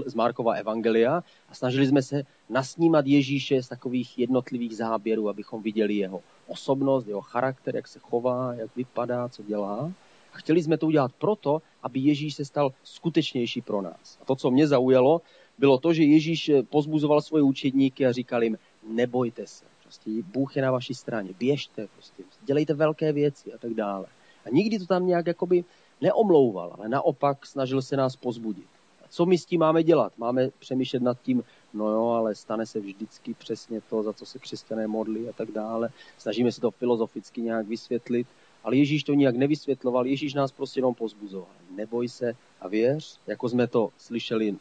z 0.06 0.14
Markova 0.14 0.52
Evangelia 0.52 1.22
a 1.48 1.54
snažili 1.54 1.86
jsme 1.86 2.02
se 2.02 2.22
nasnímat 2.50 3.06
Ježíše 3.06 3.62
z 3.62 3.68
takových 3.68 4.18
jednotlivých 4.18 4.76
záběrů, 4.76 5.28
abychom 5.28 5.62
viděli 5.62 5.94
jeho 5.94 6.22
osobnost, 6.46 7.06
jeho 7.06 7.20
charakter, 7.20 7.76
jak 7.76 7.88
se 7.88 7.98
chová, 7.98 8.54
jak 8.54 8.76
vypadá, 8.76 9.28
co 9.28 9.42
dělá. 9.42 9.92
A 10.32 10.36
chtěli 10.36 10.62
jsme 10.62 10.78
to 10.78 10.86
udělat 10.86 11.12
proto, 11.18 11.62
aby 11.86 12.00
Ježíš 12.00 12.34
se 12.34 12.44
stal 12.44 12.72
skutečnější 12.82 13.60
pro 13.62 13.82
nás. 13.82 14.18
A 14.22 14.24
to, 14.24 14.36
co 14.36 14.50
mě 14.50 14.66
zaujalo, 14.66 15.22
bylo 15.58 15.78
to, 15.78 15.94
že 15.94 16.02
Ježíš 16.02 16.50
pozbuzoval 16.70 17.20
svoje 17.20 17.42
učedníky 17.42 18.06
a 18.06 18.12
říkal 18.12 18.42
jim, 18.42 18.58
nebojte 18.82 19.46
se, 19.46 19.64
Prostě 19.86 20.10
Bůh 20.32 20.56
je 20.56 20.62
na 20.62 20.70
vaší 20.70 20.94
straně. 20.94 21.30
Běžte, 21.38 21.86
prostě, 21.94 22.22
dělejte 22.42 22.74
velké 22.74 23.12
věci 23.12 23.52
a 23.52 23.58
tak 23.58 23.74
dále. 23.74 24.06
A 24.46 24.50
nikdy 24.50 24.78
to 24.78 24.86
tam 24.86 25.06
nějak 25.06 25.26
jakoby 25.26 25.64
neomlouval, 26.00 26.74
ale 26.78 26.88
naopak 26.88 27.46
snažil 27.46 27.82
se 27.82 27.96
nás 27.96 28.16
pozbudit. 28.16 28.66
A 29.04 29.08
co 29.08 29.26
my 29.26 29.38
s 29.38 29.46
tím 29.46 29.60
máme 29.60 29.82
dělat? 29.82 30.12
Máme 30.18 30.48
přemýšlet 30.58 31.02
nad 31.02 31.22
tím, 31.22 31.44
no 31.74 31.88
jo, 31.88 32.06
ale 32.08 32.34
stane 32.34 32.66
se 32.66 32.80
vždycky 32.80 33.34
přesně 33.34 33.80
to, 33.80 34.02
za 34.02 34.12
co 34.12 34.26
se 34.26 34.38
křesťané 34.38 34.86
modlí 34.86 35.28
a 35.28 35.32
tak 35.32 35.50
dále. 35.50 35.88
Snažíme 36.18 36.52
se 36.52 36.60
to 36.60 36.70
filozoficky 36.70 37.40
nějak 37.40 37.66
vysvětlit, 37.66 38.26
ale 38.66 38.76
Ježíš 38.76 39.04
to 39.04 39.14
nijak 39.14 39.36
nevysvětloval, 39.36 40.06
Ježíš 40.06 40.34
nás 40.34 40.52
prostě 40.52 40.78
jenom 40.78 40.94
pozbuzoval. 40.94 41.48
Neboj 41.70 42.08
se 42.08 42.32
a 42.60 42.68
věř, 42.68 43.20
jako 43.26 43.48
jsme 43.48 43.66
to 43.66 43.90
slyšeli 43.98 44.52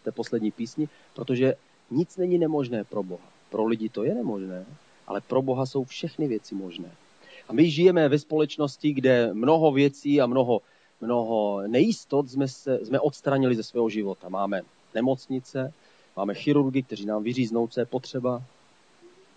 v 0.00 0.04
té 0.04 0.12
poslední 0.12 0.50
písni, 0.50 0.88
protože 1.14 1.54
nic 1.90 2.16
není 2.16 2.38
nemožné 2.38 2.84
pro 2.84 3.02
Boha. 3.02 3.28
Pro 3.50 3.64
lidi 3.64 3.88
to 3.88 4.04
je 4.04 4.14
nemožné, 4.14 4.66
ale 5.06 5.20
pro 5.20 5.42
Boha 5.42 5.66
jsou 5.66 5.84
všechny 5.84 6.28
věci 6.28 6.54
možné. 6.54 6.90
A 7.48 7.52
my 7.52 7.70
žijeme 7.70 8.08
ve 8.08 8.18
společnosti, 8.18 8.92
kde 8.92 9.34
mnoho 9.34 9.72
věcí 9.72 10.20
a 10.20 10.26
mnoho, 10.26 10.60
mnoho 11.00 11.62
nejistot 11.66 12.30
jsme, 12.30 12.48
se, 12.48 12.80
jsme 12.82 13.00
odstranili 13.00 13.56
ze 13.56 13.62
svého 13.62 13.88
života. 13.88 14.28
Máme 14.28 14.62
nemocnice, 14.94 15.72
máme 16.16 16.34
chirurgy, 16.34 16.82
kteří 16.82 17.06
nám 17.06 17.22
vyříznou, 17.22 17.66
co 17.66 17.80
je 17.80 17.86
potřeba. 17.86 18.42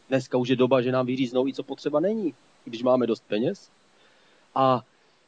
Dneska 0.10 0.38
už 0.38 0.50
je 0.50 0.56
doba, 0.56 0.82
že 0.82 0.92
nám 0.92 1.06
vyříznou 1.06 1.48
i 1.48 1.54
co 1.54 1.64
potřeba 1.64 2.00
není, 2.00 2.34
když 2.66 2.84
máme 2.84 3.08
dost 3.08 3.24
peněz. 3.28 3.70
A 4.60 4.84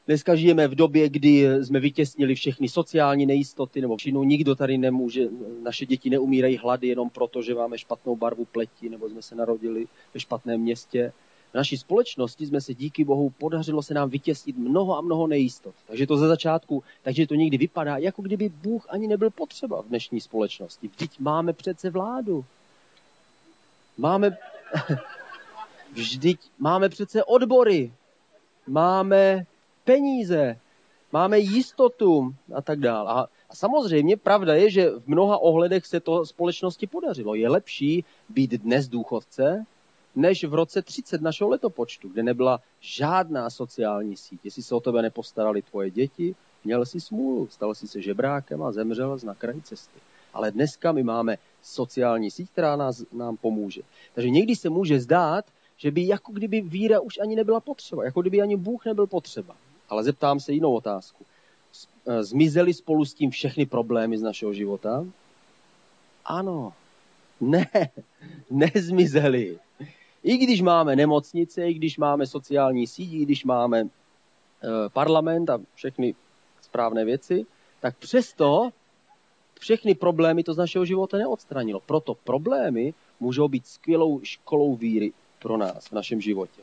dneska 0.07 0.35
žijeme 0.35 0.67
v 0.67 0.75
době, 0.75 1.09
kdy 1.09 1.47
jsme 1.63 1.79
vytěsnili 1.79 2.35
všechny 2.35 2.69
sociální 2.69 3.25
nejistoty, 3.25 3.81
nebo 3.81 3.97
všinu 3.97 4.23
nikdo 4.23 4.55
tady 4.55 4.77
nemůže, 4.77 5.27
naše 5.63 5.85
děti 5.85 6.09
neumírají 6.09 6.57
hlady 6.57 6.87
jenom 6.87 7.09
proto, 7.09 7.41
že 7.41 7.55
máme 7.55 7.77
špatnou 7.77 8.15
barvu 8.15 8.45
pleti, 8.45 8.89
nebo 8.89 9.09
jsme 9.09 9.21
se 9.21 9.35
narodili 9.35 9.87
ve 10.13 10.19
špatném 10.19 10.61
městě. 10.61 11.13
V 11.51 11.53
naší 11.53 11.77
společnosti 11.77 12.45
jsme 12.45 12.61
se 12.61 12.73
díky 12.73 13.03
Bohu 13.03 13.29
podařilo 13.29 13.83
se 13.83 13.93
nám 13.93 14.09
vytěsnit 14.09 14.57
mnoho 14.57 14.97
a 14.97 15.01
mnoho 15.01 15.27
nejistot. 15.27 15.75
Takže 15.87 16.07
to 16.07 16.17
ze 16.17 16.27
začátku, 16.27 16.83
takže 17.03 17.27
to 17.27 17.35
někdy 17.35 17.57
vypadá, 17.57 17.97
jako 17.97 18.21
kdyby 18.21 18.49
Bůh 18.49 18.85
ani 18.89 19.07
nebyl 19.07 19.29
potřeba 19.29 19.81
v 19.81 19.87
dnešní 19.87 20.21
společnosti. 20.21 20.87
Vždyť 20.87 21.19
máme 21.19 21.53
přece 21.53 21.89
vládu. 21.89 22.45
Máme, 23.97 24.37
vždyť 25.93 26.39
máme 26.59 26.89
přece 26.89 27.23
odbory. 27.23 27.91
Máme 28.67 29.45
peníze. 29.83 30.57
Máme 31.11 31.39
jistotu 31.39 32.35
a 32.55 32.61
tak 32.61 32.79
dále. 32.79 33.11
A, 33.11 33.27
samozřejmě 33.53 34.17
pravda 34.17 34.53
je, 34.53 34.69
že 34.69 34.89
v 34.89 35.07
mnoha 35.07 35.37
ohledech 35.37 35.85
se 35.85 35.99
to 35.99 36.25
společnosti 36.25 36.87
podařilo. 36.87 37.35
Je 37.35 37.49
lepší 37.49 38.05
být 38.29 38.51
dnes 38.51 38.87
důchodce, 38.87 39.65
než 40.15 40.43
v 40.43 40.53
roce 40.53 40.81
30 40.81 41.21
našeho 41.21 41.49
letopočtu, 41.49 42.09
kde 42.09 42.23
nebyla 42.23 42.59
žádná 42.79 43.49
sociální 43.49 44.17
síť. 44.17 44.39
Jestli 44.43 44.63
se 44.63 44.75
o 44.75 44.79
tebe 44.79 45.01
nepostarali 45.01 45.61
tvoje 45.61 45.91
děti, 45.91 46.35
měl 46.63 46.85
si 46.85 46.99
smůlu, 46.99 47.47
stal 47.47 47.75
si 47.75 47.87
se 47.87 48.01
žebrákem 48.01 48.63
a 48.63 48.71
zemřel 48.71 49.17
na 49.23 49.35
kraji 49.35 49.61
cesty. 49.61 49.99
Ale 50.33 50.51
dneska 50.51 50.91
my 50.91 51.03
máme 51.03 51.37
sociální 51.61 52.31
síť, 52.31 52.49
která 52.49 52.75
nás, 52.75 53.03
nám 53.13 53.37
pomůže. 53.37 53.81
Takže 54.13 54.29
někdy 54.29 54.55
se 54.55 54.69
může 54.69 54.99
zdát, 54.99 55.45
že 55.81 55.91
by 55.91 56.07
jako 56.07 56.31
kdyby 56.31 56.61
víra 56.61 56.99
už 56.99 57.17
ani 57.17 57.35
nebyla 57.35 57.59
potřeba, 57.59 58.05
jako 58.05 58.21
kdyby 58.21 58.41
ani 58.41 58.57
Bůh 58.57 58.85
nebyl 58.85 59.07
potřeba. 59.07 59.55
Ale 59.89 60.03
zeptám 60.03 60.39
se 60.39 60.53
jinou 60.53 60.73
otázku. 60.73 61.25
Eh, 62.07 62.23
zmizely 62.23 62.73
spolu 62.73 63.05
s 63.05 63.13
tím 63.13 63.29
všechny 63.31 63.65
problémy 63.65 64.17
z 64.17 64.21
našeho 64.21 64.53
života? 64.53 65.05
Ano. 66.25 66.73
Ne, 67.41 67.67
nezmizely. 68.49 69.59
I 70.23 70.37
když 70.37 70.61
máme 70.61 70.95
nemocnice, 70.95 71.69
i 71.69 71.73
když 71.73 71.97
máme 71.97 72.27
sociální 72.27 72.87
síť, 72.87 73.13
i 73.13 73.25
když 73.25 73.45
máme 73.45 73.79
e, 73.81 73.87
parlament 74.93 75.49
a 75.49 75.59
všechny 75.73 76.15
správné 76.61 77.05
věci, 77.05 77.45
tak 77.79 77.97
přesto 77.97 78.69
všechny 79.59 79.95
problémy 79.95 80.43
to 80.43 80.53
z 80.53 80.57
našeho 80.57 80.85
života 80.85 81.17
neodstranilo. 81.17 81.79
Proto 81.79 82.13
problémy 82.13 82.93
můžou 83.19 83.47
být 83.47 83.67
skvělou 83.67 84.19
školou 84.23 84.75
víry 84.75 85.13
pro 85.41 85.57
nás 85.57 85.87
v 85.87 85.91
našem 85.91 86.21
životě. 86.21 86.61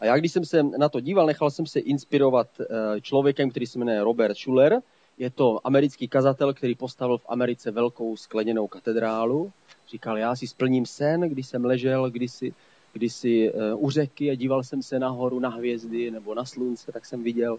A 0.00 0.04
já, 0.04 0.16
když 0.16 0.32
jsem 0.32 0.44
se 0.44 0.62
na 0.62 0.88
to 0.88 1.00
díval, 1.00 1.26
nechal 1.26 1.50
jsem 1.50 1.66
se 1.66 1.80
inspirovat 1.80 2.48
e, 2.60 3.00
člověkem, 3.00 3.50
který 3.50 3.66
se 3.66 3.78
jmenuje 3.78 4.04
Robert 4.04 4.36
Schuller. 4.36 4.80
Je 5.18 5.30
to 5.30 5.66
americký 5.66 6.08
kazatel, 6.08 6.54
který 6.54 6.74
postavil 6.74 7.18
v 7.18 7.26
Americe 7.28 7.70
velkou 7.70 8.16
skleněnou 8.16 8.66
katedrálu. 8.66 9.52
Říkal, 9.88 10.18
já 10.18 10.36
si 10.36 10.46
splním 10.46 10.86
sen, 10.86 11.20
když 11.20 11.46
jsem 11.46 11.64
ležel 11.64 12.10
kdysi 12.10 12.54
kdysi 12.94 13.52
eh, 13.54 13.74
u 13.74 13.90
řeky 13.90 14.30
a 14.30 14.34
díval 14.34 14.62
jsem 14.62 14.82
se 14.82 14.98
nahoru 14.98 15.40
na 15.40 15.48
hvězdy 15.48 16.10
nebo 16.10 16.34
na 16.34 16.44
slunce, 16.44 16.92
tak 16.92 17.06
jsem 17.06 17.22
viděl, 17.22 17.58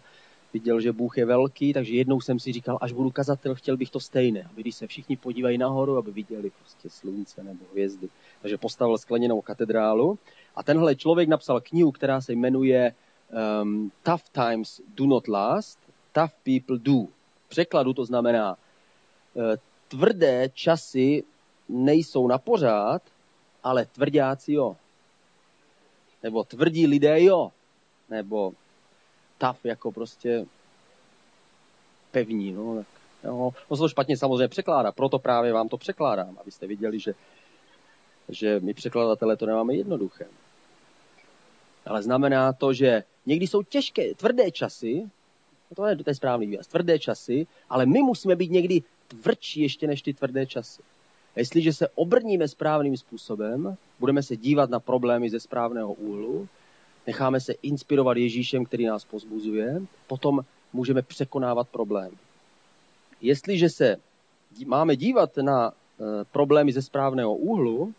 viděl, 0.54 0.82
že 0.82 0.92
Bůh 0.92 1.18
je 1.18 1.26
velký, 1.26 1.74
takže 1.74 1.94
jednou 1.94 2.22
jsem 2.22 2.40
si 2.40 2.52
říkal, 2.52 2.78
až 2.82 2.92
budu 2.92 3.12
kazatel, 3.12 3.56
chtěl 3.56 3.78
bych 3.78 3.90
to 3.90 4.00
stejné, 4.00 4.44
aby 4.44 4.62
když 4.62 4.76
se 4.76 4.88
všichni 4.88 5.18
podívají 5.18 5.58
nahoru, 5.58 5.98
aby 5.98 6.12
viděli 6.12 6.52
prostě 6.60 6.90
slunce 6.90 7.44
nebo 7.44 7.66
hvězdy. 7.72 8.08
Takže 8.42 8.58
postavil 8.58 8.98
skleněnou 8.98 9.42
katedrálu 9.42 10.18
a 10.56 10.64
tenhle 10.64 10.96
člověk 10.96 11.30
napsal 11.30 11.62
knihu, 11.62 11.92
která 11.92 12.22
se 12.22 12.34
jmenuje 12.34 12.94
um, 13.62 13.92
Tough 14.04 14.24
Times 14.32 14.82
Do 14.88 15.06
Not 15.06 15.28
Last, 15.28 15.80
Tough 16.12 16.34
People 16.44 16.78
Do. 16.78 17.04
V 17.46 17.50
překladu 17.50 17.94
to 17.94 18.06
znamená, 18.06 18.58
uh, 19.34 19.44
tvrdé 19.88 20.50
časy 20.54 21.24
nejsou 21.70 22.28
na 22.28 22.38
pořád, 22.38 23.02
ale 23.64 23.86
tvrdáci 23.86 24.54
jo. 24.54 24.76
Nebo 26.24 26.44
tvrdí 26.44 26.88
lidé 26.88 27.24
jo. 27.24 27.52
Nebo 28.10 28.54
taf 29.38 29.66
jako 29.66 29.92
prostě 29.92 30.46
pevní. 32.12 32.52
No, 32.52 32.76
tak, 32.76 32.88
jo. 33.24 33.54
no 33.70 33.78
se 33.78 33.80
to 33.80 33.90
špatně 33.90 34.18
samozřejmě 34.18 34.48
překládá, 34.48 34.92
proto 34.92 35.20
právě 35.20 35.54
vám 35.54 35.70
to 35.70 35.78
překládám, 35.78 36.38
abyste 36.42 36.68
viděli, 36.68 37.00
že, 37.00 37.14
že 38.30 38.60
my 38.60 38.74
překladatelé 38.74 39.38
to 39.38 39.46
nemáme 39.46 39.76
jednoduché. 39.76 40.26
Ale 41.86 42.04
znamená 42.04 42.54
to, 42.54 42.74
že 42.74 43.04
někdy 43.26 43.48
jsou 43.48 43.64
těžké, 43.64 44.16
tvrdé 44.16 44.52
časy, 44.52 45.10
to 45.76 45.86
je, 45.86 45.96
to 45.96 46.10
je 46.10 46.16
správný 46.16 46.48
výraz, 46.48 46.68
tvrdé 46.68 47.00
časy, 47.00 47.48
ale 47.70 47.86
my 47.86 48.00
musíme 48.02 48.36
být 48.36 48.52
někdy 48.52 48.84
tvrdší 49.08 49.62
ještě 49.62 49.88
než 49.88 50.02
ty 50.02 50.14
tvrdé 50.14 50.46
časy. 50.46 50.82
Jestliže 51.36 51.74
se 51.74 51.88
obrníme 51.96 52.48
správným 52.48 52.98
způsobem, 52.98 53.78
budeme 54.00 54.24
se 54.24 54.36
dívat 54.36 54.70
na 54.70 54.80
problémy 54.80 55.30
ze 55.30 55.40
správného 55.40 55.94
úhlu, 55.94 56.48
necháme 57.08 57.40
se 57.40 57.54
inspirovat 57.54 58.18
Ježíšem, 58.18 58.66
který 58.66 58.86
nás 58.86 59.06
pozbuzuje, 59.06 59.82
potom 60.08 60.42
můžeme 60.74 61.02
překonávat 61.02 61.70
problémy. 61.70 62.16
Jestliže 63.22 63.70
se 63.70 63.98
máme 64.66 64.96
dívat 64.96 65.38
na 65.38 65.72
eh, 65.72 66.04
problémy 66.32 66.74
ze 66.74 66.82
správného 66.82 67.36
úhlu, 67.36 67.94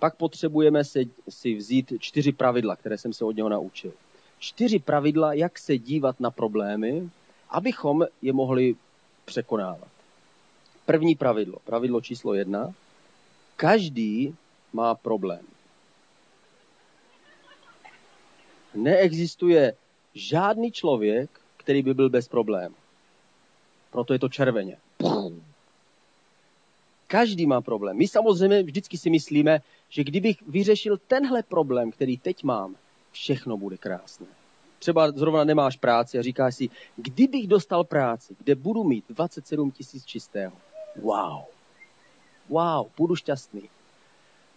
pak 0.00 0.16
potřebujeme 0.16 0.84
se, 0.84 1.00
si 1.28 1.54
vzít 1.54 1.92
čtyři 1.98 2.32
pravidla, 2.32 2.76
které 2.76 2.98
jsem 2.98 3.12
se 3.12 3.24
od 3.24 3.36
něho 3.36 3.48
naučil. 3.48 3.92
Čtyři 4.38 4.78
pravidla, 4.78 5.32
jak 5.32 5.58
se 5.58 5.78
dívat 5.78 6.20
na 6.20 6.30
problémy, 6.30 7.10
abychom 7.50 8.06
je 8.22 8.32
mohli 8.32 8.74
překonávat. 9.24 9.88
První 10.86 11.14
pravidlo, 11.14 11.58
pravidlo 11.64 12.00
číslo 12.00 12.34
jedna. 12.34 12.74
Každý 13.56 14.34
má 14.72 14.94
problém. 14.94 15.46
Neexistuje 18.74 19.74
žádný 20.14 20.72
člověk, 20.72 21.40
který 21.56 21.82
by 21.82 21.94
byl 21.94 22.10
bez 22.10 22.28
problému. 22.28 22.74
Proto 23.90 24.12
je 24.12 24.18
to 24.18 24.28
červeně. 24.28 24.76
Každý 27.10 27.46
má 27.46 27.60
problém. 27.60 27.96
My 27.96 28.08
samozřejmě 28.08 28.62
vždycky 28.62 28.98
si 28.98 29.10
myslíme, 29.10 29.60
že 29.88 30.04
kdybych 30.04 30.42
vyřešil 30.42 30.98
tenhle 31.08 31.42
problém, 31.42 31.90
který 31.90 32.18
teď 32.18 32.44
mám, 32.44 32.76
všechno 33.12 33.56
bude 33.56 33.76
krásné. 33.76 34.26
Třeba 34.78 35.10
zrovna 35.10 35.44
nemáš 35.44 35.76
práci 35.76 36.18
a 36.18 36.22
říkáš 36.22 36.54
si, 36.54 36.68
kdybych 36.96 37.46
dostal 37.46 37.84
práci, 37.84 38.36
kde 38.38 38.54
budu 38.54 38.84
mít 38.84 39.04
27 39.08 39.70
tisíc 39.70 40.04
čistého, 40.04 40.52
wow, 40.96 41.42
wow, 42.48 42.86
budu 42.96 43.16
šťastný. 43.16 43.62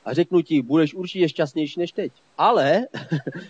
A 0.05 0.13
řeknu 0.13 0.41
ti, 0.41 0.61
budeš 0.61 0.93
určitě 0.93 1.29
šťastnější 1.29 1.79
než 1.79 1.91
teď. 1.91 2.11
Ale 2.37 2.87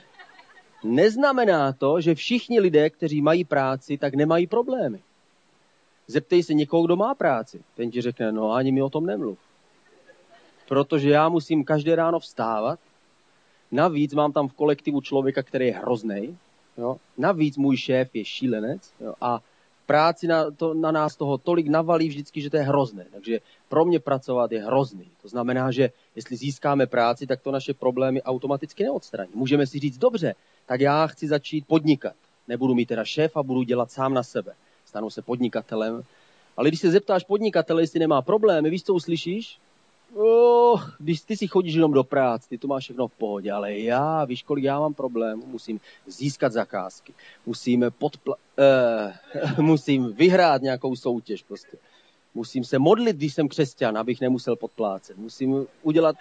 neznamená 0.83 1.73
to, 1.73 2.01
že 2.01 2.15
všichni 2.15 2.59
lidé, 2.59 2.89
kteří 2.89 3.21
mají 3.21 3.43
práci, 3.43 3.97
tak 3.97 4.13
nemají 4.13 4.47
problémy. 4.47 4.99
Zeptej 6.07 6.43
se 6.43 6.53
někoho, 6.53 6.83
kdo 6.83 6.95
má 6.95 7.15
práci. 7.15 7.61
Ten 7.75 7.91
ti 7.91 8.01
řekne, 8.01 8.31
no 8.31 8.51
ani 8.51 8.71
mi 8.71 8.81
o 8.81 8.89
tom 8.89 9.05
nemluv. 9.05 9.37
Protože 10.67 11.09
já 11.09 11.29
musím 11.29 11.63
každé 11.63 11.95
ráno 11.95 12.19
vstávat. 12.19 12.79
Navíc 13.71 14.13
mám 14.13 14.31
tam 14.31 14.47
v 14.47 14.53
kolektivu 14.53 15.01
člověka, 15.01 15.43
který 15.43 15.67
je 15.67 15.73
hrozný. 15.73 16.37
Jo? 16.77 16.97
Navíc 17.17 17.57
můj 17.57 17.77
šéf 17.77 18.15
je 18.15 18.25
šílenec. 18.25 18.93
Jo? 18.99 19.13
A 19.21 19.41
práci 19.85 20.27
na, 20.27 20.51
to, 20.51 20.73
na 20.73 20.91
nás 20.91 21.15
toho 21.15 21.37
tolik 21.37 21.67
navalí 21.67 22.07
vždycky, 22.07 22.41
že 22.41 22.49
to 22.49 22.57
je 22.57 22.63
hrozné. 22.63 23.05
Takže 23.11 23.39
pro 23.69 23.85
mě 23.85 23.99
pracovat 23.99 24.51
je 24.51 24.63
hrozný. 24.65 25.07
To 25.21 25.27
znamená, 25.27 25.71
že 25.71 25.89
jestli 26.15 26.35
získáme 26.35 26.87
práci, 26.87 27.27
tak 27.27 27.41
to 27.41 27.51
naše 27.51 27.73
problémy 27.73 28.23
automaticky 28.23 28.83
neodstraní. 28.83 29.31
Můžeme 29.33 29.67
si 29.67 29.79
říct, 29.79 29.97
dobře, 29.97 30.35
tak 30.65 30.81
já 30.81 31.07
chci 31.07 31.27
začít 31.27 31.67
podnikat. 31.67 32.15
Nebudu 32.47 32.73
mít 32.75 32.85
teda 32.85 33.05
šéfa, 33.05 33.43
budu 33.43 33.63
dělat 33.63 33.91
sám 33.91 34.13
na 34.13 34.23
sebe. 34.23 34.53
Stanu 34.93 35.09
se 35.09 35.21
podnikatelem. 35.21 36.03
Ale 36.57 36.69
když 36.69 36.79
se 36.79 36.91
zeptáš 36.91 37.23
podnikatele, 37.23 37.81
jestli 37.81 37.99
nemá 37.99 38.21
problémy, 38.21 38.69
víš, 38.69 38.83
co 38.83 38.93
uslyšíš? 38.93 39.57
Oh, 40.15 40.83
když 40.99 41.21
ty 41.21 41.37
si 41.37 41.47
chodíš 41.47 41.73
jenom 41.73 41.93
do 41.93 42.03
práce, 42.03 42.49
ty 42.49 42.57
to 42.57 42.67
máš 42.67 42.83
všechno 42.83 43.07
v 43.07 43.11
pohodě, 43.11 43.51
ale 43.51 43.73
já, 43.73 44.25
víš, 44.25 44.43
kolik 44.43 44.63
já 44.63 44.79
mám 44.79 44.93
problém, 44.93 45.41
musím 45.45 45.79
získat 46.07 46.51
zakázky, 46.51 47.13
musím, 47.45 47.81
podpla- 47.81 48.35
uh, 49.57 49.59
musím 49.65 50.13
vyhrát 50.13 50.61
nějakou 50.61 50.95
soutěž 50.95 51.43
prostě. 51.43 51.77
Musím 52.33 52.63
se 52.63 52.79
modlit, 52.79 53.15
když 53.15 53.33
jsem 53.33 53.47
křesťan, 53.47 53.97
abych 53.97 54.21
nemusel 54.21 54.55
podplácet. 54.55 55.17
Musím 55.17 55.67
udělat 55.83 56.15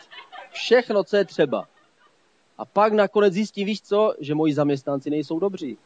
všechno, 0.52 1.04
co 1.04 1.16
je 1.16 1.24
třeba. 1.24 1.68
A 2.58 2.64
pak 2.64 2.92
nakonec 2.92 3.34
zjistí, 3.34 3.64
víš 3.64 3.82
co, 3.82 4.14
že 4.20 4.34
moji 4.34 4.54
zaměstnanci 4.54 5.10
nejsou 5.10 5.38
dobří. 5.38 5.78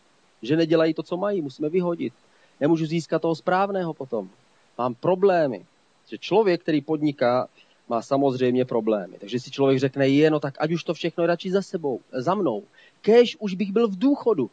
Že 0.43 0.57
nedělají 0.57 0.95
to, 0.95 1.02
co 1.02 1.16
mají, 1.16 1.43
musíme 1.43 1.69
vyhodit. 1.69 2.14
Nemůžu 2.60 2.86
získat 2.86 3.22
toho 3.22 3.34
správného 3.34 3.94
potom. 3.94 4.30
Mám 4.78 4.94
problémy. 4.94 5.66
Že 6.08 6.18
člověk, 6.18 6.62
který 6.62 6.80
podniká, 6.80 7.48
má 7.88 8.02
samozřejmě 8.02 8.64
problémy. 8.64 9.16
Takže 9.18 9.40
si 9.40 9.50
člověk 9.50 9.78
řekne, 9.78 10.08
je, 10.08 10.30
no 10.30 10.40
tak 10.40 10.54
ať 10.58 10.72
už 10.72 10.84
to 10.84 10.94
všechno 10.94 11.26
radši 11.26 11.50
za 11.50 11.62
sebou, 11.62 12.00
za 12.12 12.34
mnou. 12.34 12.62
Kež 13.00 13.36
už 13.40 13.54
bych 13.54 13.72
byl 13.72 13.88
v 13.88 13.98
důchodu. 13.98 14.50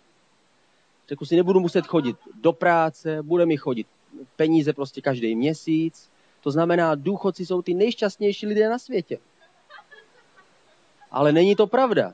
Řeknu 1.09 1.27
si, 1.27 1.35
nebudu 1.35 1.59
muset 1.59 1.87
chodit 1.87 2.15
do 2.41 2.53
práce, 2.53 3.23
bude 3.23 3.45
mi 3.45 3.57
chodit 3.57 3.87
peníze 4.35 4.73
prostě 4.73 5.01
každý 5.01 5.35
měsíc. 5.35 6.09
To 6.41 6.51
znamená, 6.51 6.95
důchodci 6.95 7.45
jsou 7.45 7.61
ty 7.61 7.73
nejšťastnější 7.73 8.47
lidé 8.47 8.69
na 8.69 8.79
světě. 8.79 9.17
Ale 11.11 11.31
není 11.31 11.55
to 11.55 11.67
pravda. 11.67 12.13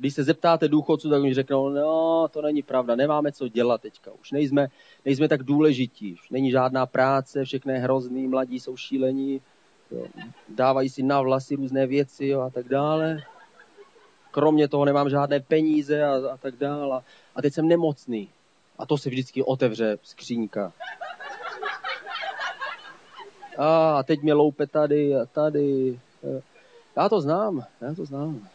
Když 0.00 0.14
se 0.14 0.24
zeptáte 0.24 0.68
důchodců, 0.68 1.10
tak 1.10 1.22
oni 1.22 1.34
řeknou, 1.34 1.68
no, 1.68 2.28
to 2.30 2.42
není 2.42 2.62
pravda, 2.62 2.96
nemáme 2.96 3.32
co 3.32 3.48
dělat 3.48 3.80
teďka, 3.80 4.10
už 4.20 4.32
nejsme, 4.32 4.68
nejsme 5.04 5.28
tak 5.28 5.42
důležití, 5.42 6.12
už 6.12 6.30
není 6.30 6.50
žádná 6.50 6.86
práce, 6.86 7.44
všechno 7.44 7.72
je 7.72 7.78
hrozný, 7.78 8.28
mladí 8.28 8.60
jsou 8.60 8.76
šílení, 8.76 9.40
jo, 9.90 10.06
dávají 10.48 10.88
si 10.88 11.02
na 11.02 11.20
vlasy 11.20 11.56
různé 11.56 11.86
věci 11.86 12.26
jo, 12.26 12.40
a 12.40 12.50
tak 12.50 12.68
dále. 12.68 13.22
Kromě 14.30 14.68
toho 14.68 14.84
nemám 14.84 15.10
žádné 15.10 15.40
peníze 15.40 16.04
a, 16.04 16.32
a 16.32 16.36
tak 16.36 16.56
dále. 16.56 17.02
A 17.36 17.42
teď 17.42 17.54
jsem 17.54 17.68
nemocný. 17.68 18.28
A 18.78 18.86
to 18.86 18.98
se 18.98 19.10
vždycky 19.10 19.42
otevře 19.42 19.98
skřínka. 20.02 20.72
A 23.58 24.02
teď 24.02 24.22
mě 24.22 24.32
loupe 24.32 24.66
tady 24.66 25.16
a 25.16 25.26
tady. 25.26 26.00
Já 26.96 27.08
to 27.08 27.20
znám, 27.20 27.64
já 27.80 27.94
to 27.94 28.04
znám. 28.04 28.48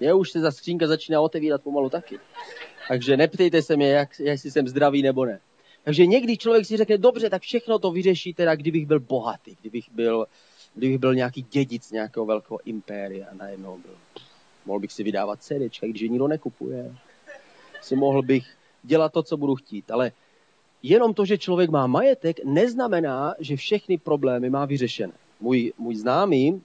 Mě 0.00 0.14
už 0.14 0.30
se 0.30 0.40
za 0.40 0.50
skřínka 0.50 0.86
začíná 0.86 1.20
otevírat 1.20 1.62
pomalu 1.62 1.90
taky. 1.90 2.18
Takže 2.88 3.16
neptejte 3.16 3.62
se 3.62 3.76
mě, 3.76 3.88
jak, 3.88 4.20
jestli 4.20 4.50
jsem 4.50 4.68
zdravý 4.68 5.02
nebo 5.02 5.24
ne. 5.24 5.40
Takže 5.84 6.06
někdy 6.06 6.36
člověk 6.36 6.66
si 6.66 6.76
řekne, 6.76 6.98
dobře, 6.98 7.30
tak 7.30 7.42
všechno 7.42 7.78
to 7.78 7.90
vyřeší, 7.90 8.34
teda 8.34 8.54
kdybych 8.54 8.86
byl 8.86 9.00
bohatý, 9.00 9.56
kdybych 9.60 9.84
byl, 9.92 10.26
kdybych 10.74 10.98
byl 10.98 11.14
nějaký 11.14 11.46
dědic 11.50 11.90
nějakého 11.90 12.26
velkého 12.26 12.60
impéria, 12.64 13.26
najednou 13.32 13.78
byl. 13.78 13.96
Mohl 14.66 14.80
bych 14.80 14.92
si 14.92 15.02
vydávat 15.02 15.42
CDčka, 15.42 15.86
když 15.86 16.02
je 16.02 16.08
nikdo 16.08 16.28
nekupuje. 16.28 16.94
Si 17.82 17.96
mohl 17.96 18.22
bych 18.22 18.44
dělat 18.82 19.12
to, 19.12 19.22
co 19.22 19.36
budu 19.36 19.54
chtít. 19.54 19.90
Ale 19.90 20.12
jenom 20.82 21.14
to, 21.14 21.24
že 21.24 21.38
člověk 21.38 21.70
má 21.70 21.86
majetek, 21.86 22.44
neznamená, 22.44 23.34
že 23.38 23.56
všechny 23.56 23.98
problémy 23.98 24.50
má 24.50 24.64
vyřešené. 24.64 25.12
Můj, 25.40 25.72
můj 25.78 25.94
známý 25.94 26.62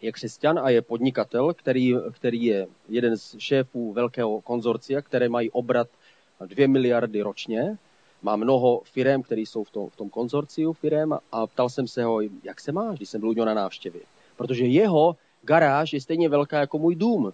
je 0.00 0.12
křesťan 0.12 0.58
a 0.58 0.70
je 0.70 0.82
podnikatel, 0.82 1.54
který, 1.54 1.94
který 2.12 2.44
je 2.44 2.66
jeden 2.88 3.16
z 3.16 3.34
šéfů 3.38 3.92
velkého 3.92 4.40
konzorcia, 4.40 5.02
které 5.02 5.28
mají 5.28 5.50
obrat 5.50 5.88
2 6.46 6.68
miliardy 6.68 7.22
ročně. 7.22 7.78
Má 8.22 8.36
mnoho 8.36 8.80
firm, 8.84 9.22
které 9.22 9.40
jsou 9.40 9.64
v 9.64 9.70
tom, 9.70 9.90
v 9.90 9.96
tom 9.96 10.10
konzorciu 10.10 10.72
firm 10.72 11.12
a 11.32 11.46
ptal 11.46 11.68
jsem 11.68 11.88
se 11.88 12.04
ho, 12.04 12.20
jak 12.20 12.60
se 12.60 12.72
máš, 12.72 12.96
když 12.96 13.08
jsem 13.08 13.20
byl 13.20 13.30
u 13.30 13.32
něho 13.32 13.46
na 13.46 13.54
návštěvě. 13.54 14.00
Protože 14.36 14.66
jeho 14.66 15.16
garáž 15.42 15.92
je 15.92 16.00
stejně 16.00 16.28
velká 16.28 16.60
jako 16.60 16.78
můj 16.78 16.94
dům. 16.94 17.32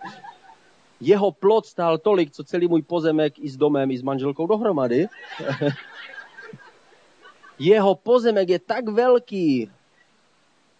jeho 1.00 1.32
plot 1.32 1.66
stál 1.66 1.98
tolik, 1.98 2.30
co 2.30 2.44
celý 2.44 2.68
můj 2.68 2.82
pozemek 2.82 3.38
i 3.38 3.48
s 3.48 3.56
domem, 3.56 3.90
i 3.90 3.98
s 3.98 4.02
manželkou 4.02 4.46
dohromady. 4.46 5.06
jeho 7.58 7.94
pozemek 7.94 8.48
je 8.48 8.58
tak 8.58 8.88
velký, 8.88 9.70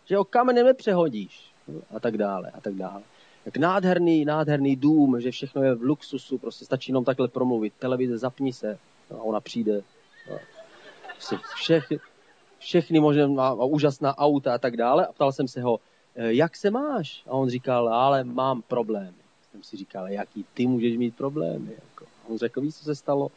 že 0.06 0.16
ho 0.16 0.24
kamenem 0.24 0.66
nepřehodíš 0.66 1.52
a 1.96 2.00
tak 2.00 2.16
dále 2.16 2.50
a 2.50 2.60
tak 2.60 2.74
dále. 2.74 3.02
Jak 3.46 3.56
nádherný, 3.56 4.24
nádherný 4.24 4.76
dům, 4.76 5.20
že 5.20 5.30
všechno 5.30 5.62
je 5.62 5.74
v 5.74 5.82
luxusu, 5.82 6.38
prostě 6.38 6.64
stačí 6.64 6.90
jenom 6.90 7.04
takhle 7.04 7.28
promluvit, 7.28 7.72
televize 7.78 8.18
zapni 8.18 8.52
se 8.52 8.78
a 9.10 9.22
ona 9.22 9.40
přijde. 9.40 9.82
Prostě 11.14 11.36
všech, 11.54 11.92
všechny 12.58 13.00
možné 13.00 13.26
úžasná 13.68 14.18
auta 14.18 14.54
a 14.54 14.58
tak 14.58 14.76
dále. 14.76 15.06
A 15.06 15.12
ptal 15.12 15.32
jsem 15.32 15.48
se 15.48 15.62
ho, 15.62 15.80
e, 16.16 16.34
jak 16.34 16.56
se 16.56 16.70
máš? 16.70 17.22
A 17.26 17.30
on 17.30 17.48
říkal, 17.48 17.88
ale 17.88 18.24
mám 18.24 18.62
problémy. 18.62 19.16
Jsem 19.50 19.62
si 19.62 19.76
říkal, 19.76 20.08
jaký 20.08 20.44
ty 20.54 20.66
můžeš 20.66 20.96
mít 20.96 21.16
problémy? 21.16 21.72
Jako. 21.74 22.04
A 22.04 22.28
on 22.28 22.38
řekl, 22.38 22.60
víš, 22.60 22.74
co 22.74 22.84
se 22.84 22.94
stalo? 22.94 23.30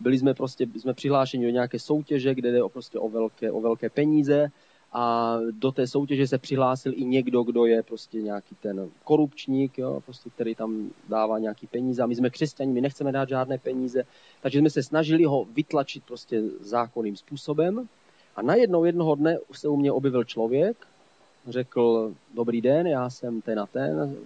Byli 0.00 0.18
jsme 0.18 0.34
prostě, 0.34 0.66
jsme 0.76 0.94
přihlášeni 0.94 1.44
do 1.44 1.50
nějaké 1.50 1.78
soutěže, 1.78 2.34
kde 2.34 2.52
jde 2.52 2.62
o, 2.62 2.68
prostě 2.68 2.98
o 2.98 3.08
velké, 3.08 3.52
o 3.52 3.60
velké 3.60 3.90
peníze 3.90 4.48
a 4.94 5.36
do 5.50 5.72
té 5.72 5.86
soutěže 5.86 6.26
se 6.26 6.38
přihlásil 6.38 6.92
i 6.96 7.04
někdo, 7.04 7.42
kdo 7.42 7.66
je 7.66 7.82
prostě 7.82 8.22
nějaký 8.22 8.54
ten 8.54 8.90
korupčník, 9.04 9.78
jo, 9.78 10.00
prostě, 10.04 10.30
který 10.30 10.54
tam 10.54 10.90
dává 11.08 11.38
nějaký 11.38 11.66
peníze. 11.66 12.02
A 12.02 12.06
my 12.06 12.14
jsme 12.14 12.30
křesťani, 12.30 12.72
my 12.72 12.80
nechceme 12.80 13.12
dát 13.12 13.28
žádné 13.28 13.58
peníze, 13.58 14.04
takže 14.42 14.58
jsme 14.58 14.70
se 14.70 14.82
snažili 14.82 15.24
ho 15.24 15.44
vytlačit 15.44 16.04
prostě 16.04 16.42
zákonným 16.60 17.16
způsobem. 17.16 17.88
A 18.36 18.42
najednou 18.42 18.84
jednoho 18.84 19.14
dne 19.14 19.38
se 19.52 19.68
u 19.68 19.76
mě 19.76 19.92
objevil 19.92 20.24
člověk, 20.24 20.86
řekl, 21.48 22.12
dobrý 22.34 22.60
den, 22.60 22.86
já 22.86 23.10
jsem 23.10 23.40
ten 23.40 23.60
a 23.60 23.66
ten, 23.66 24.16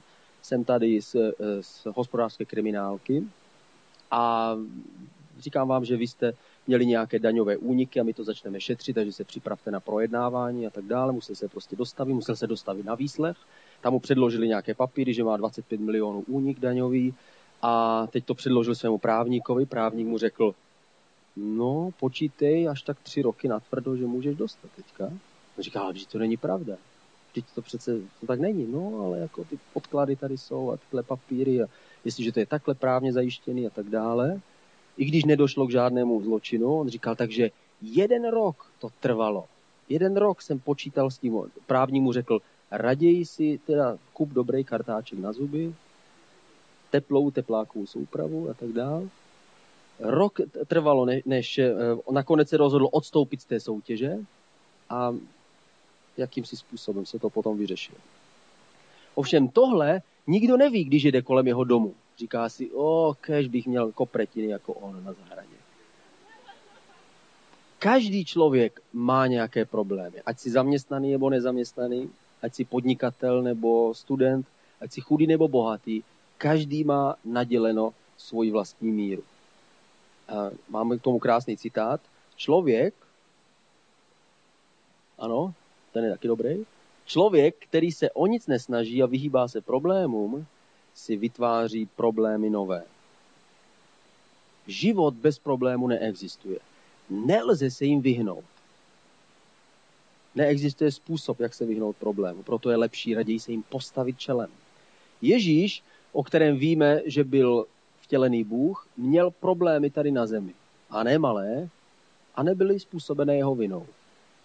jsem 0.43 0.65
tady 0.65 1.03
z, 1.03 1.17
z 1.61 1.87
hospodářské 1.97 2.45
kriminálky. 2.45 3.25
A 4.11 4.55
říkám 5.39 5.69
vám, 5.69 5.85
že 5.85 5.97
vy 5.97 6.07
jste 6.07 6.33
měli 6.69 6.87
nějaké 6.87 7.19
daňové 7.19 7.57
úniky 7.57 8.01
a 8.01 8.03
my 8.03 8.13
to 8.13 8.25
začneme 8.25 8.61
šetřit, 8.61 8.95
takže 8.95 9.13
se 9.13 9.25
připravte 9.25 9.71
na 9.71 9.81
projednávání 9.81 10.67
a 10.67 10.71
tak 10.71 10.85
dále. 10.85 11.13
Musel 11.13 11.35
se 11.35 11.49
prostě 11.49 11.77
dostavit, 11.77 12.15
musel 12.15 12.37
se 12.37 12.47
dostavit 12.47 12.87
na 12.87 12.95
výslech. 12.95 13.37
Tam 13.81 13.93
mu 13.93 14.01
předložili 14.01 14.49
nějaké 14.49 14.75
papíry, 14.75 15.15
že 15.15 15.25
má 15.25 15.37
25 15.37 15.81
milionů 15.81 16.25
únik 16.27 16.61
daňový 16.61 17.15
a 17.63 18.07
teď 18.07 18.25
to 18.25 18.35
předložil 18.35 18.75
svému 18.75 18.99
právníkovi. 18.99 19.67
Právník 19.67 20.07
mu 20.07 20.19
řekl, 20.19 20.55
no 21.37 21.91
počítej 22.01 22.69
až 22.69 22.83
tak 22.83 23.01
tři 23.01 23.23
roky 23.23 23.49
natvrdo, 23.49 23.97
že 23.97 24.07
můžeš 24.07 24.37
dostat 24.37 24.71
teďka. 24.77 25.05
On 25.59 25.63
říká, 25.65 25.81
ale 25.81 25.95
to 26.13 26.19
není 26.19 26.37
pravda. 26.37 26.77
Teď 27.35 27.45
to 27.55 27.63
přece 27.63 27.99
to 28.21 28.27
tak 28.27 28.41
není. 28.41 28.67
No, 28.73 29.01
ale 29.05 29.19
jako 29.19 29.45
ty 29.45 29.59
podklady 29.73 30.17
tady 30.17 30.39
jsou 30.39 30.71
a 30.71 30.77
tyhle 30.77 31.03
papíry 31.03 31.63
a 31.63 31.67
jestliže 32.05 32.33
to 32.33 32.41
je 32.41 32.47
takhle 32.47 32.75
právně 32.75 33.13
zajištěný 33.13 33.67
a 33.67 33.71
tak 33.71 33.87
dále, 33.87 34.41
i 34.99 35.05
když 35.05 35.25
nedošlo 35.25 35.67
k 35.67 35.71
žádnému 35.71 36.23
zločinu. 36.23 36.79
On 36.79 36.89
říkal, 36.89 37.17
takže 37.17 37.51
jeden 37.83 38.29
rok 38.29 38.71
to 38.79 38.89
trvalo. 39.01 39.45
Jeden 39.89 40.17
rok 40.17 40.43
jsem 40.43 40.59
počítal 40.59 41.11
s 41.11 41.19
tím. 41.19 41.43
Právník 41.67 42.03
mu 42.03 42.13
řekl, 42.13 42.39
raději 42.71 43.25
si 43.25 43.61
teda 43.67 43.99
kup 44.13 44.29
dobrý 44.29 44.65
kartáček 44.65 45.19
na 45.19 45.33
zuby, 45.33 45.75
teplou 46.91 47.31
teplákovou 47.31 47.87
soupravu 47.87 48.51
a 48.51 48.55
tak 48.55 48.69
dále. 48.69 49.09
Rok 50.01 50.41
trvalo, 50.67 51.07
než 51.27 51.59
eh, 51.59 51.75
nakonec 52.13 52.49
se 52.49 52.57
rozhodl 52.57 52.89
odstoupit 52.93 53.41
z 53.41 53.45
té 53.45 53.61
soutěže 53.61 54.19
a 54.91 55.15
jakýmsi 56.17 56.57
způsobem 56.57 57.07
se 57.07 57.19
to 57.19 57.31
potom 57.31 57.59
vyřešilo. 57.59 57.99
Ovšem 59.15 59.49
tohle 59.49 60.03
nikdo 60.27 60.57
neví, 60.57 60.85
když 60.85 61.05
jde 61.05 61.23
kolem 61.23 61.47
jeho 61.47 61.65
domu. 61.65 61.95
Říká 62.19 62.49
si, 62.49 62.71
o, 62.75 63.15
kež 63.21 63.49
bych 63.49 63.67
měl 63.67 63.93
kopretiny 63.93 64.49
jako 64.49 64.73
on 64.73 65.05
na 65.05 65.13
zahradě. 65.13 65.57
Každý 67.79 68.25
člověk 68.25 68.81
má 68.93 69.27
nějaké 69.27 69.65
problémy. 69.65 70.23
Ať 70.27 70.39
si 70.39 70.51
zaměstnaný 70.51 71.13
nebo 71.13 71.31
nezaměstnaný, 71.31 72.11
ať 72.43 72.55
si 72.55 72.65
podnikatel 72.65 73.43
nebo 73.43 73.95
student, 73.95 74.47
ať 74.81 74.93
si 74.93 75.01
chudý 75.01 75.27
nebo 75.27 75.49
bohatý, 75.49 76.03
každý 76.39 76.85
má 76.85 77.17
naděleno 77.25 77.95
svoji 78.17 78.51
vlastní 78.51 78.91
míru. 78.91 79.23
A 80.29 80.51
máme 80.69 80.99
k 80.99 81.03
tomu 81.03 81.19
krásný 81.19 81.57
citát. 81.57 82.01
Člověk, 82.37 82.95
ano, 85.19 85.55
ten 85.93 86.05
je 86.05 86.11
taky 86.11 86.29
dobrý, 86.29 86.65
člověk, 87.07 87.57
který 87.69 87.93
se 87.93 88.11
o 88.11 88.27
nic 88.27 88.47
nesnaží 88.47 89.03
a 89.03 89.07
vyhýbá 89.07 89.49
se 89.49 89.61
problémům, 89.61 90.47
si 90.99 91.17
vytváří 91.17 91.87
problémy 91.87 92.51
nové. 92.51 92.85
Život 94.67 95.15
bez 95.15 95.39
problému 95.39 95.87
neexistuje. 95.87 96.59
Nelze 97.11 97.71
se 97.71 97.85
jim 97.85 98.01
vyhnout. 98.01 98.45
Neexistuje 100.35 100.93
způsob, 100.93 101.41
jak 101.41 101.55
se 101.55 101.67
vyhnout 101.67 101.97
problému, 101.97 102.43
proto 102.43 102.71
je 102.71 102.77
lepší 102.77 103.15
raději 103.15 103.41
se 103.41 103.51
jim 103.51 103.63
postavit 103.63 104.19
čelem. 104.19 104.51
Ježíš, 105.23 105.83
o 106.13 106.25
kterém 106.25 106.57
víme, 106.57 107.01
že 107.05 107.25
byl 107.25 107.67
vtělený 108.01 108.45
Bůh, 108.45 108.89
měl 108.97 109.31
problémy 109.31 109.91
tady 109.91 110.11
na 110.11 110.27
zemi. 110.27 110.55
A 110.91 111.03
ne 111.03 111.19
malé, 111.19 111.69
a 112.35 112.43
nebyly 112.43 112.81
způsobené 112.81 113.37
jeho 113.37 113.55
vinou. 113.55 113.87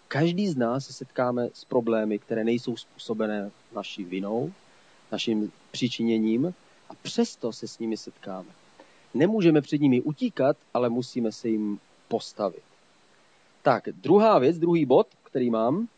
Každý 0.08 0.48
z 0.48 0.56
nás 0.56 0.86
se 0.86 0.92
setkáme 0.92 1.48
s 1.52 1.64
problémy, 1.64 2.18
které 2.18 2.44
nejsou 2.44 2.76
způsobené 2.76 3.50
naší 3.74 4.04
vinou, 4.04 4.52
naším 5.14 5.52
přičiněním 5.70 6.54
a 6.90 6.94
přesto 7.02 7.52
se 7.52 7.68
s 7.68 7.78
nimi 7.78 7.96
setkáme. 7.96 8.48
Nemůžeme 9.14 9.60
před 9.60 9.80
nimi 9.80 10.02
utíkat, 10.02 10.56
ale 10.74 10.88
musíme 10.88 11.32
se 11.32 11.48
jim 11.48 11.78
postavit. 12.08 12.62
Tak, 13.62 13.88
druhá 13.88 14.38
věc, 14.38 14.58
druhý 14.58 14.86
bod, 14.86 15.06
který 15.22 15.50
mám, 15.50 15.88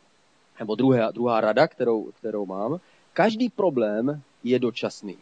nebo 0.59 0.75
druhá, 0.75 1.11
druhá 1.11 1.41
rada, 1.41 1.67
kterou, 1.67 2.13
kterou 2.13 2.47
mám, 2.47 2.81
každý 3.13 3.49
problém 3.49 4.23
je 4.45 4.59
dočasný. 4.59 5.17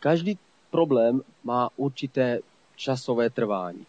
Každý 0.00 0.38
problém 0.70 1.22
má 1.44 1.70
určité 1.76 2.40
časové 2.76 3.30
trvání. 3.30 3.86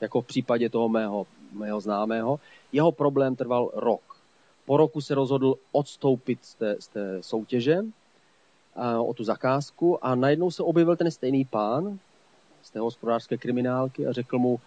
Jako 0.00 0.20
v 0.20 0.26
případě 0.26 0.68
toho 0.68 0.88
mého, 0.88 1.26
mého 1.52 1.80
známého, 1.80 2.40
jeho 2.72 2.92
problém 2.92 3.36
trval 3.36 3.70
rok. 3.74 4.20
Po 4.66 4.76
roku 4.76 5.00
se 5.00 5.14
rozhodl 5.14 5.54
odstoupit 5.72 6.38
z 6.44 6.54
té, 6.54 6.76
z 6.80 6.88
té 6.88 7.22
soutěže 7.22 7.82
o 8.98 9.14
tu 9.14 9.24
zakázku 9.24 10.04
a 10.04 10.14
najednou 10.14 10.50
se 10.50 10.62
objevil 10.62 10.96
ten 10.96 11.10
stejný 11.10 11.44
pán 11.44 11.98
z 12.62 12.70
té 12.70 12.78
hospodářské 12.78 13.36
kriminálky 13.36 14.06
a 14.06 14.12
řekl 14.12 14.38
mu, 14.38 14.60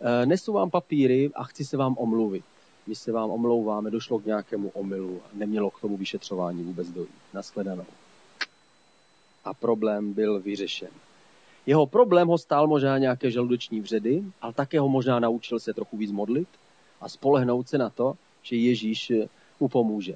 e, 0.00 0.26
nesu 0.26 0.52
vám 0.52 0.70
papíry 0.70 1.30
a 1.34 1.44
chci 1.44 1.64
se 1.64 1.76
vám 1.76 1.94
omluvit. 1.98 2.44
My 2.86 2.94
se 2.94 3.12
vám 3.12 3.30
omlouváme, 3.30 3.90
došlo 3.90 4.18
k 4.18 4.26
nějakému 4.26 4.68
omylu 4.68 5.20
a 5.24 5.28
nemělo 5.32 5.70
k 5.70 5.80
tomu 5.80 5.96
vyšetřování 5.96 6.62
vůbec 6.62 6.88
dojít. 6.88 7.14
Naschledanou. 7.34 7.84
A 9.44 9.54
problém 9.54 10.12
byl 10.12 10.40
vyřešen. 10.40 10.88
Jeho 11.66 11.86
problém 11.86 12.28
ho 12.28 12.38
stál 12.38 12.66
možná 12.66 12.98
nějaké 12.98 13.30
žaludeční 13.30 13.80
vředy, 13.80 14.22
ale 14.40 14.52
také 14.52 14.80
ho 14.80 14.88
možná 14.88 15.20
naučil 15.20 15.60
se 15.60 15.74
trochu 15.74 15.96
víc 15.96 16.12
modlit 16.12 16.48
a 17.00 17.08
spolehnout 17.08 17.68
se 17.68 17.78
na 17.78 17.90
to, 17.90 18.14
že 18.42 18.56
Ježíš 18.56 19.12
mu 19.60 19.68
pomůže. 19.68 20.14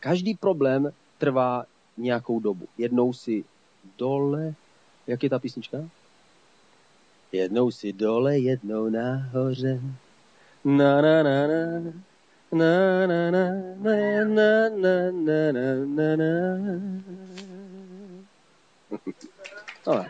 Každý 0.00 0.34
problém 0.34 0.92
trvá 1.18 1.64
nějakou 1.98 2.40
dobu. 2.40 2.68
Jednou 2.78 3.12
si 3.12 3.44
dole, 3.98 4.54
jak 5.06 5.22
je 5.22 5.30
ta 5.30 5.38
písnička? 5.38 5.78
Jednou 7.32 7.70
si 7.70 7.92
dole, 7.92 8.38
jednou 8.38 8.88
nahoře. 8.88 9.80
Na 10.64 11.02
na 11.02 11.22
na 11.22 11.46
na. 11.46 11.92
Na 12.52 13.06
na 13.06 13.30
na 13.30 13.50
na 13.76 14.24
na 14.24 14.70
na 14.70 15.10
na 15.12 15.52
na 15.52 15.84
na 15.84 16.16
na. 16.16 16.58
No, 19.86 20.06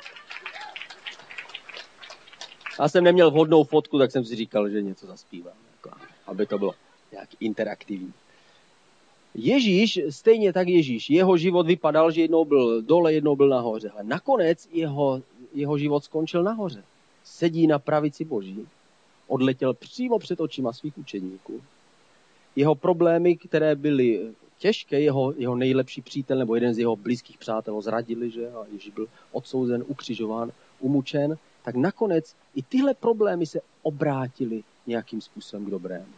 já 2.81 2.89
jsem 2.89 3.05
neměl 3.05 3.31
vhodnou 3.31 3.65
fotku, 3.65 3.99
tak 3.99 4.11
jsem 4.11 4.25
si 4.25 4.37
říkal, 4.37 4.69
že 4.69 4.83
něco 4.83 5.07
zaspívám, 5.07 5.57
jako, 5.77 5.91
aby 6.27 6.47
to 6.47 6.59
bylo 6.59 6.75
nějak 7.13 7.29
interaktivní. 7.41 8.13
Ježíš, 9.41 10.01
stejně 10.11 10.53
tak 10.53 10.69
Ježíš, 10.69 11.11
jeho 11.11 11.37
život 11.37 11.67
vypadal, 11.67 12.11
že 12.11 12.21
jednou 12.21 12.45
byl 12.45 12.83
dole, 12.83 13.13
jednou 13.13 13.37
byl 13.37 13.49
nahoře. 13.49 13.91
Ale 13.91 14.05
nakonec 14.05 14.69
jeho, 14.73 15.23
jeho 15.55 15.79
život 15.79 16.05
skončil 16.05 16.43
nahoře. 16.43 16.85
Sedí 17.25 17.67
na 17.67 17.79
pravici 17.79 18.25
Boží, 18.25 18.67
odletěl 19.27 19.75
přímo 19.75 20.19
před 20.19 20.41
očima 20.41 20.73
svých 20.73 20.99
učeníků. 20.99 21.63
Jeho 22.57 22.75
problémy, 22.75 23.37
které 23.37 23.75
byly 23.75 24.33
těžké, 24.59 25.01
jeho, 25.01 25.35
jeho 25.37 25.57
nejlepší 25.57 26.03
přítel 26.03 26.39
nebo 26.39 26.55
jeden 26.55 26.75
z 26.75 26.79
jeho 26.79 26.97
blízkých 26.97 27.39
přátel 27.39 27.75
ho 27.75 27.83
zradili, 27.83 28.31
že? 28.31 28.51
A 28.51 28.65
Ježíš 28.73 28.91
byl 28.91 29.07
odsouzen, 29.33 29.85
ukřižován, 29.87 30.53
umučen 30.81 31.39
tak 31.69 31.75
nakonec 31.77 32.35
i 32.55 32.63
tyhle 32.63 32.95
problémy 32.95 33.47
se 33.47 33.61
obrátily 33.83 34.63
nějakým 34.87 35.21
způsobem 35.21 35.67
k 35.67 35.71
dobrému. 35.71 36.13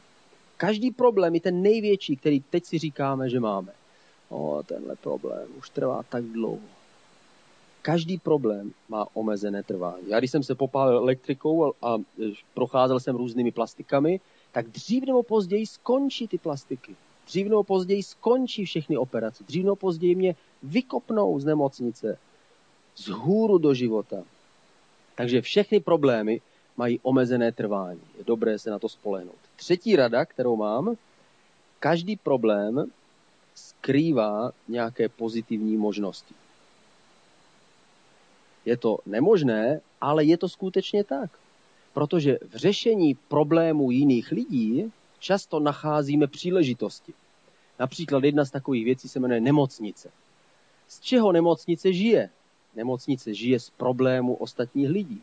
Každý 0.61 0.91
problém, 0.91 1.35
i 1.35 1.41
ten 1.41 1.63
největší, 1.63 2.17
který 2.17 2.41
teď 2.41 2.65
si 2.65 2.79
říkáme, 2.79 3.31
že 3.31 3.41
máme, 3.41 3.73
o, 4.29 4.63
tenhle 4.67 4.97
problém 4.97 5.49
už 5.59 5.71
trvá 5.71 6.03
tak 6.03 6.25
dlouho. 6.25 6.69
Každý 7.83 8.19
problém 8.19 8.73
má 8.89 9.07
omezené 9.15 9.63
trvání. 9.63 10.03
Já 10.09 10.19
když 10.19 10.31
jsem 10.31 10.43
se 10.43 10.55
popálil 10.55 10.99
elektrikou 10.99 11.65
a, 11.65 11.73
a 11.83 11.99
procházel 12.55 13.01
jsem 13.01 13.17
různými 13.17 13.53
plastikami, 13.53 14.21
tak 14.53 14.69
dřív 14.69 15.05
nebo 15.07 15.23
později 15.23 15.67
skončí 15.67 16.29
ty 16.29 16.39
plastiky. 16.39 16.97
Dřív 17.27 17.47
nebo 17.47 17.65
později 17.65 18.03
skončí 18.03 18.65
všechny 18.65 18.97
operace. 18.97 19.45
Dřív 19.45 19.65
nebo 19.65 19.77
později 19.77 20.15
mě 20.15 20.35
vykopnou 20.63 21.41
z 21.41 21.45
nemocnice, 21.45 22.19
z 22.97 23.09
hůru 23.09 23.59
do 23.59 23.75
života. 23.75 24.23
Takže 25.15 25.41
všechny 25.41 25.81
problémy 25.81 26.41
mají 26.77 27.01
omezené 27.03 27.53
trvání. 27.53 28.01
Je 28.19 28.25
dobré 28.25 28.59
se 28.59 28.71
na 28.71 28.79
to 28.79 28.89
spolehnout. 28.89 29.50
Třetí 29.61 29.97
rada, 29.97 30.25
kterou 30.25 30.57
mám, 30.57 30.97
každý 31.81 32.17
problém 32.17 32.91
skrývá 33.55 34.53
nějaké 34.69 35.09
pozitivní 35.09 35.77
možnosti. 35.77 36.35
Je 38.65 38.77
to 38.77 38.99
nemožné, 39.07 39.81
ale 40.01 40.25
je 40.25 40.39
to 40.39 40.49
skutečně 40.49 41.05
tak. 41.05 41.31
Protože 41.93 42.39
v 42.49 42.57
řešení 42.57 43.15
problémů 43.15 43.91
jiných 43.91 44.33
lidí 44.33 44.93
často 45.19 45.61
nacházíme 45.61 46.27
příležitosti. 46.27 47.13
Například 47.79 48.25
jedna 48.25 48.45
z 48.45 48.51
takových 48.51 48.85
věcí 48.85 49.09
se 49.09 49.21
jmenuje 49.21 49.41
nemocnice. 49.41 50.11
Z 50.89 51.01
čeho 51.01 51.33
nemocnice 51.33 51.93
žije? 51.93 52.31
Nemocnice 52.75 53.35
žije 53.35 53.61
z 53.61 53.71
problému 53.71 54.35
ostatních 54.35 54.89
lidí. 54.89 55.23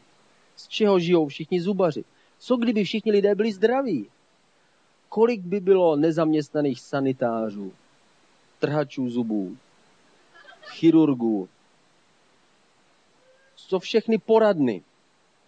Z 0.55 0.67
čeho 0.67 0.99
žijou 0.99 1.27
všichni 1.27 1.61
zubaři? 1.61 2.03
Co 2.39 2.57
kdyby 2.57 2.83
všichni 2.83 3.11
lidé 3.11 3.35
byli 3.35 3.51
zdraví? 3.51 4.09
Kolik 5.17 5.41
by 5.41 5.59
bylo 5.59 5.95
nezaměstnaných 5.95 6.79
sanitářů, 6.79 7.73
trhačů 8.59 9.09
zubů, 9.09 9.57
chirurgů, 10.65 11.49
co 13.55 13.79
všechny 13.79 14.17
poradny. 14.17 14.81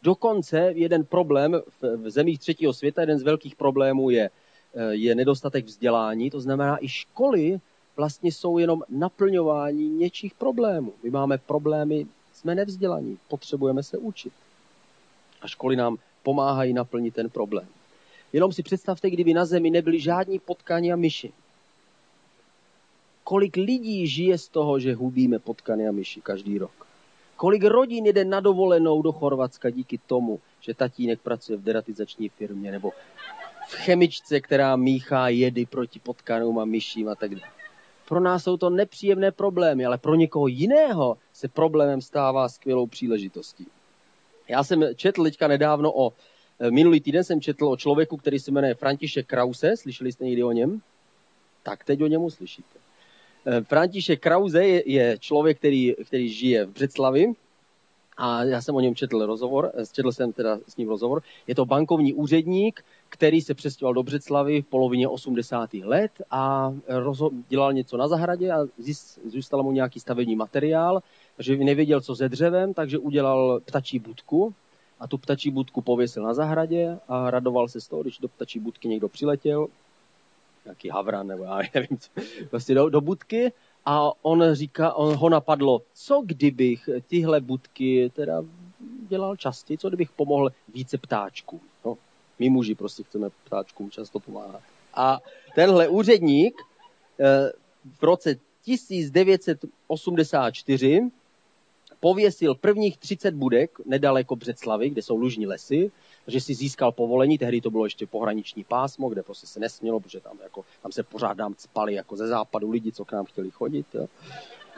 Dokonce 0.04 0.60
jeden 0.60 1.06
problém 1.06 1.62
v 1.82 2.10
zemích 2.10 2.40
třetího 2.40 2.74
světa, 2.74 3.02
jeden 3.02 3.20
z 3.20 3.24
velkých 3.24 3.56
problémů 3.56 4.10
je, 4.10 4.30
je 4.90 5.16
nedostatek 5.16 5.66
vzdělání, 5.66 6.30
to 6.30 6.40
znamená 6.40 6.84
i 6.84 6.88
školy 6.88 7.60
vlastně 7.96 8.32
jsou 8.32 8.58
jenom 8.58 8.84
naplňování 8.90 9.90
něčích 9.90 10.34
problémů. 10.34 10.94
My 11.04 11.10
máme 11.10 11.38
problémy, 11.38 12.08
jsme 12.34 12.56
nevzdělaní, 12.56 13.18
potřebujeme 13.28 13.84
se 13.84 13.98
učit. 13.98 14.34
A 15.42 15.48
školy 15.48 15.76
nám 15.76 15.98
pomáhají 16.24 16.74
naplnit 16.74 17.14
ten 17.14 17.30
problém. 17.30 17.68
Jenom 18.34 18.52
si 18.52 18.64
představte, 18.64 19.10
kdyby 19.10 19.34
na 19.34 19.46
zemi 19.46 19.70
nebyly 19.70 20.00
žádní 20.00 20.40
potkání 20.40 20.94
a 20.94 20.96
myši. 20.96 21.32
Kolik 23.24 23.56
lidí 23.56 24.08
žije 24.08 24.38
z 24.38 24.48
toho, 24.48 24.80
že 24.80 24.96
hubíme 24.96 25.40
potkany 25.40 25.88
a 25.88 25.92
myši 25.92 26.22
každý 26.22 26.58
rok? 26.58 26.88
Kolik 27.36 27.64
rodin 27.64 28.06
jede 28.06 28.26
na 28.26 28.40
dovolenou 28.40 29.02
do 29.02 29.12
Chorvatska 29.12 29.70
díky 29.70 29.98
tomu, 29.98 30.40
že 30.62 30.74
tatínek 30.74 31.22
pracuje 31.22 31.58
v 31.58 31.64
deratizační 31.64 32.30
firmě 32.30 32.72
nebo 32.72 32.92
v 33.68 33.74
chemičce, 33.76 34.42
která 34.42 34.76
míchá 34.76 35.28
jedy 35.28 35.66
proti 35.66 36.00
potkanům 36.00 36.60
a 36.60 36.66
myším 36.66 37.10
a 37.10 37.16
tak 37.16 37.36
dále. 37.36 37.52
Pro 38.08 38.20
nás 38.20 38.44
jsou 38.44 38.58
to 38.58 38.70
nepříjemné 38.70 39.32
problémy, 39.32 39.86
ale 39.86 39.98
pro 39.98 40.16
někoho 40.16 40.48
jiného 40.48 41.18
se 41.34 41.48
problémem 41.48 42.02
stává 42.02 42.50
skvělou 42.50 42.88
příležitostí. 42.88 43.68
Já 44.48 44.64
jsem 44.64 44.84
četl 44.96 45.24
teďka 45.24 45.48
nedávno 45.48 45.92
o, 45.96 46.14
minulý 46.70 47.00
týden 47.00 47.24
jsem 47.24 47.42
četl 47.42 47.68
o 47.68 47.78
člověku, 47.78 48.18
který 48.18 48.40
se 48.40 48.52
jmenuje 48.52 48.76
František 48.76 49.28
Krause, 49.28 49.78
slyšeli 49.78 50.12
jste 50.12 50.26
někdy 50.26 50.44
o 50.44 50.52
něm? 50.52 50.82
Tak 51.64 51.84
teď 51.84 52.02
o 52.02 52.08
němu 52.08 52.30
slyšíte. 52.30 52.80
E, 53.46 53.62
František 53.62 54.20
Krause 54.20 54.66
je, 54.66 54.92
je 54.92 55.18
člověk, 55.20 55.58
který, 55.58 55.96
který 56.06 56.30
žije 56.30 56.66
v 56.66 56.70
Břeclavi, 56.70 57.34
a 58.18 58.44
já 58.44 58.62
jsem 58.62 58.76
o 58.76 58.80
něm 58.80 58.96
četl 58.96 59.26
rozhovor, 59.26 59.72
e, 59.74 59.86
četl 59.94 60.12
jsem 60.12 60.34
teda 60.34 60.60
s 60.68 60.78
ním 60.78 60.90
rozhovor. 60.90 61.22
Je 61.48 61.56
to 61.56 61.66
bankovní 61.66 62.14
úředník, 62.14 62.86
který 63.10 63.42
se 63.42 63.54
přestěhoval 63.54 63.94
do 63.94 64.04
Břeclavy 64.04 64.62
v 64.62 64.66
polovině 64.66 65.08
80. 65.08 65.74
let 65.74 66.12
a 66.32 66.74
dělal 67.50 67.74
něco 67.74 67.98
na 67.98 68.08
zahradě 68.08 68.52
a 68.52 68.66
zůstal 69.26 69.64
mu 69.64 69.72
nějaký 69.72 70.00
stavební 70.00 70.36
materiál, 70.36 71.04
že 71.40 71.58
nevěděl, 71.58 72.02
co 72.02 72.16
ze 72.16 72.30
dřevem, 72.30 72.74
takže 72.74 72.98
udělal 72.98 73.60
ptačí 73.66 74.00
budku 74.00 74.54
a 75.00 75.08
tu 75.08 75.18
ptačí 75.18 75.52
budku 75.52 75.82
pověsil 75.82 76.24
na 76.24 76.34
zahradě 76.34 76.98
a 77.08 77.32
radoval 77.32 77.68
se 77.68 77.82
z 77.82 77.88
toho, 77.88 78.02
když 78.02 78.18
do 78.18 78.28
ptačí 78.28 78.60
budky 78.60 78.88
někdo 78.88 79.10
přiletěl, 79.10 79.68
nějaký 80.66 80.90
havran 80.90 81.28
nebo 81.28 81.44
já 81.44 81.60
nevím, 81.74 81.98
co, 81.98 82.10
prostě 82.50 82.74
do, 82.74 82.90
do 82.90 83.02
budky 83.02 83.52
a 83.86 84.26
on 84.26 84.54
říká, 84.54 84.94
on 84.94 85.16
ho 85.16 85.30
napadlo, 85.30 85.82
co 85.94 86.22
kdybych 86.26 86.90
tyhle 87.08 87.42
budky 87.42 88.12
teda 88.16 88.44
dělal 89.10 89.36
častěji, 89.36 89.78
co 89.78 89.88
kdybych 89.88 90.12
pomohl 90.12 90.52
více 90.74 90.98
ptáčkům. 90.98 91.62
No, 91.86 91.98
my 92.40 92.50
muži 92.50 92.76
prostě 92.76 93.04
chceme 93.04 93.30
ptáčkům 93.44 93.92
často 93.92 94.20
pomáhat. 94.20 94.62
A 94.94 95.20
tenhle 95.56 95.88
úředník 95.88 96.62
eh, 97.20 97.52
v 98.00 98.04
roce 98.04 98.36
1984 98.36 101.02
pověsil 102.00 102.56
prvních 102.56 102.98
30 102.98 103.34
budek 103.34 103.72
nedaleko 103.86 104.36
Břeclavy, 104.36 104.90
kde 104.90 105.02
jsou 105.02 105.16
lužní 105.16 105.48
lesy, 105.48 105.92
že 106.28 106.42
si 106.42 106.54
získal 106.54 106.92
povolení, 106.92 107.38
tehdy 107.38 107.62
to 107.62 107.72
bylo 107.72 107.86
ještě 107.86 108.08
pohraniční 108.08 108.64
pásmo, 108.64 109.10
kde 109.10 109.24
prostě 109.24 109.48
se 109.48 109.60
nesmělo, 109.60 110.00
protože 110.00 110.20
tam, 110.20 110.38
jako, 110.44 110.66
tam 110.82 110.92
se 110.92 111.04
pořád 111.04 111.38
nám 111.38 111.56
spali 111.58 111.94
jako 111.94 112.16
ze 112.16 112.28
západu 112.28 112.72
lidi, 112.72 112.92
co 112.92 113.06
k 113.06 113.12
nám 113.12 113.26
chtěli 113.26 113.52
chodit. 113.52 113.86
Jo. 113.94 114.08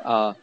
A 0.03 0.35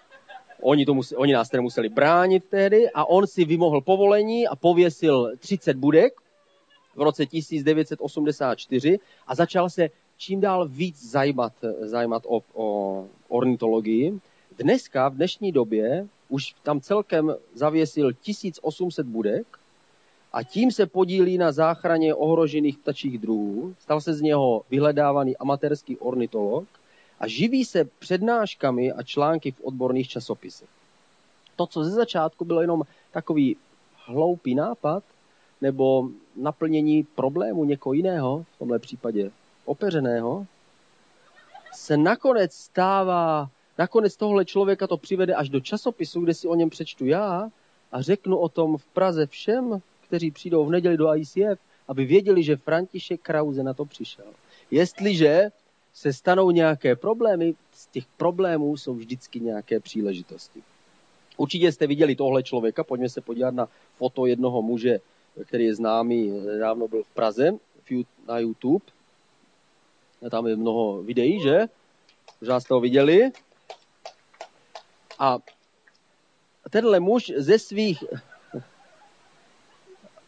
oni, 0.61 0.87
to 0.87 0.95
museli, 0.95 1.17
oni 1.17 1.33
nás 1.33 1.49
tedy 1.49 1.61
museli 1.63 1.89
bránit 1.89 2.45
tehdy 2.45 2.91
a 2.91 3.05
on 3.05 3.27
si 3.27 3.45
vymohl 3.45 3.81
povolení 3.81 4.49
a 4.49 4.57
pověsil 4.57 5.33
30 5.39 5.77
budek 5.77 6.21
v 6.97 7.03
roce 7.03 7.27
1984 7.27 8.99
a 9.27 9.35
začal 9.35 9.71
se 9.71 9.89
čím 10.17 10.41
dál 10.41 10.69
víc 10.69 11.11
zajímat, 11.11 11.53
zajímat 11.81 12.23
o, 12.27 12.41
o 12.55 13.07
ornitologii. 13.29 14.19
Dneska, 14.59 15.09
v 15.09 15.15
dnešní 15.15 15.53
době, 15.53 16.07
už 16.29 16.55
tam 16.63 16.81
celkem 16.81 17.35
zavěsil 17.55 18.13
1800 18.13 19.07
budek 19.07 19.47
a 20.33 20.43
tím 20.43 20.71
se 20.71 20.87
podílí 20.87 21.39
na 21.39 21.53
záchraně 21.53 22.15
ohrožených 22.15 22.79
ptačích 22.79 23.19
druhů. 23.19 23.75
Stal 23.79 24.01
se 24.01 24.15
z 24.15 24.21
něho 24.21 24.63
vyhledávaný 24.71 25.37
amatérský 25.37 25.97
ornitolog 25.97 26.65
a 27.21 27.29
živí 27.29 27.65
se 27.65 27.85
přednáškami 27.85 28.93
a 28.93 29.03
články 29.03 29.51
v 29.51 29.61
odborných 29.61 30.09
časopisech. 30.09 30.69
To, 31.57 31.67
co 31.67 31.85
ze 31.85 31.91
začátku 31.91 32.45
bylo 32.45 32.61
jenom 32.61 32.83
takový 33.11 33.57
hloupý 34.07 34.55
nápad, 34.55 35.05
nebo 35.61 36.09
naplnění 36.37 37.05
problému 37.05 37.65
někoho 37.65 37.93
jiného, 37.93 38.45
v 38.55 38.59
tomhle 38.59 38.79
případě 38.79 39.31
opeřeného, 39.65 40.47
se 41.73 41.97
nakonec 41.97 42.55
stává, 42.55 43.51
nakonec 43.79 44.17
tohle 44.17 44.45
člověka 44.45 44.87
to 44.87 44.97
přivede 44.97 45.35
až 45.35 45.49
do 45.49 45.61
časopisu, 45.61 46.21
kde 46.21 46.35
si 46.35 46.49
o 46.49 46.55
něm 46.55 46.71
přečtu 46.71 47.07
já 47.07 47.51
a 47.93 48.03
řeknu 48.03 48.39
o 48.39 48.49
tom 48.49 48.77
v 48.77 48.87
Praze 48.87 49.27
všem, 49.27 49.83
kteří 50.07 50.31
přijdou 50.31 50.67
v 50.67 50.71
neděli 50.71 50.97
do 50.97 51.17
ICF, 51.17 51.61
aby 51.89 52.05
věděli, 52.05 52.43
že 52.43 52.57
František 52.57 53.21
Krause 53.21 53.63
na 53.63 53.75
to 53.75 53.85
přišel. 53.85 54.25
Jestliže 54.71 55.51
se 55.95 56.13
stanou 56.13 56.51
nějaké 56.51 56.97
problémy, 56.97 57.55
z 57.73 57.87
těch 57.87 58.05
problémů 58.17 58.77
jsou 58.77 58.95
vždycky 58.95 59.41
nějaké 59.41 59.81
příležitosti. 59.81 60.63
Určitě 61.37 61.73
jste 61.73 61.87
viděli 61.87 62.17
tohle 62.17 62.43
člověka, 62.43 62.85
pojďme 62.85 63.09
se 63.09 63.21
podívat 63.21 63.55
na 63.55 63.69
foto 63.97 64.27
jednoho 64.27 64.63
muže, 64.63 64.99
který 65.45 65.65
je 65.65 65.75
známý, 65.75 66.31
nedávno 66.31 66.89
byl 66.89 67.03
v 67.03 67.15
Praze 67.15 67.51
na 68.29 68.39
YouTube. 68.39 68.85
Tam 70.31 70.47
je 70.47 70.57
mnoho 70.57 71.03
videí, 71.03 71.41
že? 71.41 71.67
Možná 72.41 72.61
jste 72.61 72.75
ho 72.75 72.81
viděli. 72.81 73.31
A 75.19 75.39
tenhle 76.71 77.01
muž 77.01 77.33
ze 77.37 77.59
svých 77.59 78.05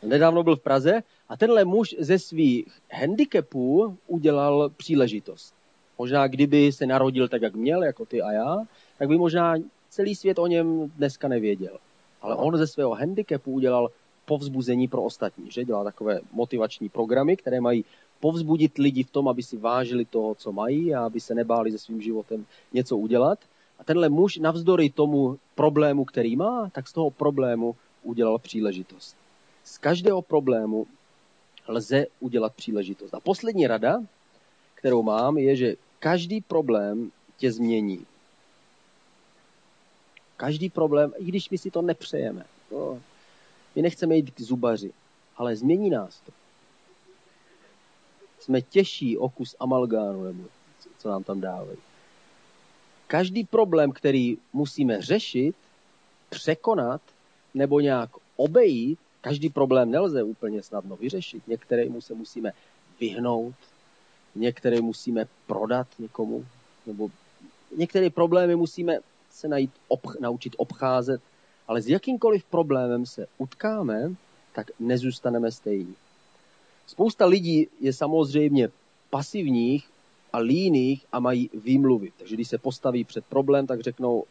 nedávno 0.03 0.43
byl 0.43 0.57
v 0.57 0.63
Praze 0.63 1.03
a 1.29 1.37
tenhle 1.37 1.65
muž 1.65 1.95
ze 1.99 2.19
svých 2.19 2.67
handicapů 2.93 3.99
udělal 4.07 4.71
příležitost. 4.77 5.55
Možná 5.99 6.27
kdyby 6.27 6.73
se 6.73 6.87
narodil 6.87 7.29
tak, 7.29 7.43
jak 7.43 7.55
měl, 7.55 7.85
jako 7.85 8.07
ty 8.07 8.23
a 8.23 8.33
já, 8.33 8.59
tak 8.99 9.09
by 9.09 9.19
možná 9.19 9.55
celý 9.89 10.15
svět 10.15 10.39
o 10.39 10.47
něm 10.47 10.93
dneska 10.97 11.29
nevěděl. 11.29 11.79
Ale 12.23 12.35
on 12.37 12.57
ze 12.57 12.67
svého 12.67 12.95
handicapu 12.95 13.53
udělal 13.53 13.91
povzbuzení 14.25 14.89
pro 14.89 15.03
ostatní, 15.03 15.51
že 15.51 15.65
dělá 15.65 15.85
takové 15.85 16.21
motivační 16.33 16.89
programy, 16.89 17.37
které 17.37 17.61
mají 17.61 17.85
povzbudit 18.21 18.79
lidi 18.79 19.03
v 19.03 19.11
tom, 19.11 19.29
aby 19.29 19.43
si 19.43 19.57
vážili 19.57 20.05
toho, 20.05 20.35
co 20.35 20.53
mají 20.53 20.95
a 20.95 21.05
aby 21.05 21.21
se 21.21 21.35
nebáli 21.35 21.73
se 21.73 21.79
svým 21.79 22.03
životem 22.03 22.47
něco 22.73 22.97
udělat. 22.97 23.39
A 23.81 23.85
tenhle 23.85 24.09
muž 24.09 24.37
navzdory 24.37 24.91
tomu 24.91 25.39
problému, 25.55 26.05
který 26.05 26.37
má, 26.37 26.71
tak 26.73 26.89
z 26.89 26.93
toho 26.93 27.11
problému 27.11 27.77
udělal 28.03 28.39
příležitost 28.39 29.17
z 29.65 29.79
každého 29.79 30.23
problému 30.23 30.87
lze 31.69 32.07
udělat 32.21 32.55
příležitost. 32.55 33.15
A 33.15 33.21
poslední 33.21 33.67
rada, 33.67 34.03
kterou 34.75 35.03
mám, 35.03 35.39
je, 35.39 35.57
že 35.57 35.77
každý 35.99 36.41
problém 36.41 37.13
tě 37.37 37.53
změní. 37.53 38.07
Každý 40.37 40.71
problém, 40.71 41.13
i 41.17 41.25
když 41.25 41.51
my 41.51 41.59
si 41.59 41.71
to 41.71 41.83
nepřejeme. 41.83 42.45
To, 42.69 43.01
my 43.77 43.83
nechceme 43.83 44.17
jít 44.17 44.31
k 44.31 44.41
zubaři, 44.41 44.93
ale 45.37 45.57
změní 45.57 45.91
nás 45.91 46.21
to. 46.21 46.33
Jsme 48.41 48.63
těžší 48.63 49.19
okus 49.19 49.57
amalgánu, 49.61 50.25
nebo 50.25 50.45
co 50.99 51.09
nám 51.09 51.25
tam 51.25 51.41
dávají. 51.41 51.79
Každý 53.11 53.45
problém, 53.45 53.93
který 53.93 54.39
musíme 54.53 55.03
řešit, 55.03 55.57
překonat 56.31 57.01
nebo 57.55 57.81
nějak 57.81 58.11
obejít, 58.37 58.99
Každý 59.21 59.49
problém 59.49 59.91
nelze 59.91 60.23
úplně 60.23 60.63
snadno 60.63 60.97
vyřešit. 60.97 61.49
Některému 61.49 62.01
se 62.01 62.15
musíme 62.15 62.53
vyhnout, 63.01 63.55
některé 64.35 64.81
musíme 64.81 65.25
prodat 65.47 65.87
někomu, 65.99 66.47
nebo 66.87 67.11
některé 67.77 68.11
problémy 68.11 68.57
musíme 68.57 68.99
se 69.31 69.49
najít, 69.49 69.71
obch, 69.89 70.21
naučit 70.21 70.55
obcházet, 70.57 71.23
ale 71.69 71.83
s 71.83 71.89
jakýmkoliv 71.89 72.45
problémem 72.45 73.07
se 73.07 73.27
utkáme, 73.39 74.15
tak 74.53 74.71
nezůstaneme 74.81 75.53
stejní. 75.53 75.95
Spousta 76.87 77.27
lidí 77.27 77.69
je 77.81 77.93
samozřejmě 77.93 78.69
pasivních 79.11 79.90
a 80.33 80.39
líných 80.39 81.07
a 81.13 81.21
mají 81.21 81.51
výmluvy. 81.55 82.13
Takže 82.19 82.35
když 82.35 82.49
se 82.49 82.59
postaví 82.59 83.05
před 83.05 83.25
problém, 83.25 83.67
tak 83.67 83.81
řeknou, 83.81 84.25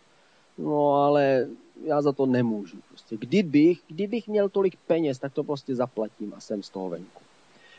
no 0.57 0.93
ale 0.93 1.47
já 1.85 2.01
za 2.01 2.11
to 2.11 2.25
nemůžu. 2.25 2.77
Prostě 2.89 3.17
kdybych, 3.17 3.79
kdybych 3.87 4.27
měl 4.27 4.49
tolik 4.49 4.75
peněz, 4.87 5.19
tak 5.19 5.33
to 5.33 5.43
prostě 5.43 5.75
zaplatím 5.75 6.33
a 6.37 6.39
jsem 6.39 6.63
z 6.63 6.69
toho 6.69 6.89
venku. 6.89 7.21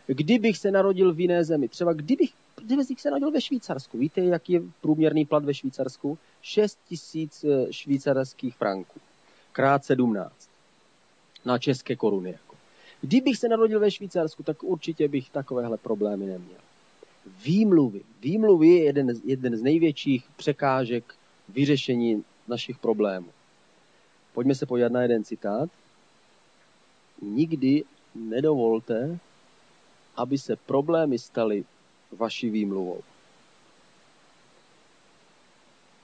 Kdybych 0.06 0.58
se 0.58 0.70
narodil 0.70 1.14
v 1.14 1.20
jiné 1.20 1.44
zemi, 1.44 1.68
třeba 1.68 1.92
kdybych, 1.92 2.30
kdybych 2.64 3.00
se 3.00 3.10
narodil 3.10 3.30
ve 3.30 3.40
Švýcarsku, 3.40 3.98
víte, 3.98 4.20
jaký 4.20 4.52
je 4.52 4.62
průměrný 4.80 5.24
plat 5.24 5.44
ve 5.44 5.54
Švýcarsku? 5.54 6.18
6 6.42 6.78
tisíc 6.88 7.44
eh, 7.44 7.72
švýcarských 7.72 8.56
franků, 8.56 9.00
krát 9.52 9.84
17 9.84 10.50
na 11.44 11.58
české 11.58 11.96
koruny. 11.96 12.30
Jako. 12.30 12.56
Kdybych 13.00 13.36
se 13.36 13.48
narodil 13.48 13.80
ve 13.80 13.90
Švýcarsku, 13.90 14.42
tak 14.42 14.62
určitě 14.62 15.08
bych 15.08 15.30
takovéhle 15.30 15.76
problémy 15.76 16.26
neměl. 16.26 16.60
Výmluvy. 17.26 18.00
Výmluvy 18.20 18.68
je 18.68 18.84
jeden, 18.84 19.12
jeden 19.24 19.56
z 19.56 19.62
největších 19.62 20.24
překážek 20.36 21.14
vyřešení 21.48 22.24
našich 22.48 22.78
problémů. 22.78 23.28
Pojďme 24.34 24.54
se 24.54 24.66
podívat 24.66 24.92
na 24.92 25.02
jeden 25.02 25.24
citát. 25.24 25.70
Nikdy 27.22 27.84
nedovolte, 28.14 29.18
aby 30.16 30.38
se 30.38 30.56
problémy 30.56 31.18
staly 31.18 31.64
vaší 32.12 32.50
výmluvou. 32.50 33.00